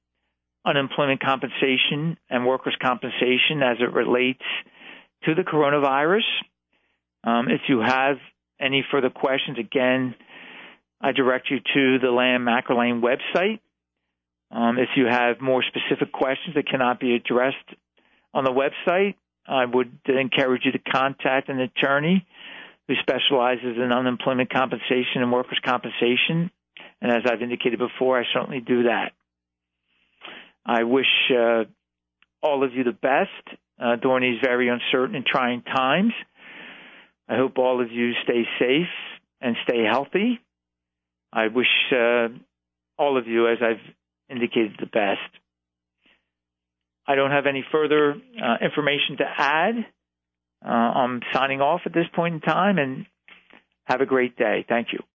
unemployment 0.67 1.23
compensation 1.23 2.19
and 2.29 2.45
workers' 2.45 2.77
compensation 2.83 3.63
as 3.63 3.79
it 3.81 3.95
relates 3.95 4.45
to 5.25 5.35
the 5.35 5.43
coronavirus. 5.43 6.27
Um, 7.25 7.49
if 7.49 7.63
you 7.69 7.81
have 7.81 8.17
any 8.61 8.85
further 8.91 9.11
questions, 9.11 9.59
again, 9.59 10.15
I 11.01 11.13
direct 11.13 11.51
you 11.51 11.61
to 11.61 11.99
the 11.99 12.11
Lamb 12.11 12.45
McErlane 12.45 13.01
website. 13.01 13.61
Um, 14.51 14.79
if 14.79 14.91
you 14.97 15.07
have 15.07 15.41
more 15.41 15.63
specific 15.63 16.13
questions 16.13 16.55
that 16.55 16.69
cannot 16.69 17.01
be 17.01 17.15
addressed 17.15 17.57
on 18.33 18.45
the 18.45 18.53
website, 18.53 19.15
I 19.47 19.65
would 19.65 19.99
encourage 20.07 20.63
you 20.65 20.73
to 20.73 20.79
contact 20.79 21.49
an 21.49 21.61
attorney 21.61 22.27
who 22.89 22.95
specializes 23.01 23.77
in 23.77 23.93
unemployment 23.93 24.51
compensation 24.51 25.23
and 25.23 25.33
workers' 25.33 25.61
compensation. 25.65 26.51
And 27.01 27.11
as 27.13 27.23
I've 27.27 27.43
indicated 27.43 27.79
before, 27.79 28.21
I 28.21 28.25
certainly 28.33 28.61
do 28.61 28.85
that. 28.85 29.13
I 30.65 30.85
wish 30.85 31.07
uh, 31.31 31.65
all 32.43 32.65
of 32.65 32.75
you 32.75 32.85
the 32.85 32.93
best 32.93 33.59
uh, 33.81 33.97
during 33.97 34.33
these 34.33 34.41
very 34.43 34.69
uncertain 34.69 35.17
and 35.17 35.27
trying 35.27 35.63
times. 35.63 36.13
I 37.29 37.37
hope 37.37 37.59
all 37.59 37.81
of 37.81 37.91
you 37.91 38.13
stay 38.25 38.45
safe 38.59 38.89
and 39.41 39.57
stay 39.69 39.85
healthy. 39.85 40.41
I 41.33 41.49
wish 41.49 41.67
uh, 41.93 42.29
all 42.99 43.19
of 43.19 43.27
you, 43.27 43.49
as 43.49 43.59
I've 43.61 43.95
indicated, 44.29 44.77
the 44.81 44.87
best. 44.87 45.21
I 47.07 47.15
don't 47.15 47.31
have 47.31 47.47
any 47.47 47.65
further 47.71 48.15
uh, 48.43 48.57
information 48.61 49.19
to 49.19 49.25
add. 49.25 49.75
Uh, 50.65 50.69
I'm 50.69 51.21
signing 51.33 51.61
off 51.61 51.83
at 51.87 51.93
this 51.93 52.07
point 52.15 52.35
in 52.35 52.41
time 52.41 52.79
and 52.79 53.07
have 53.85 54.01
a 54.01 54.07
great 54.07 54.37
day. 54.37 54.65
Thank 54.69 54.89
you. 54.93 55.01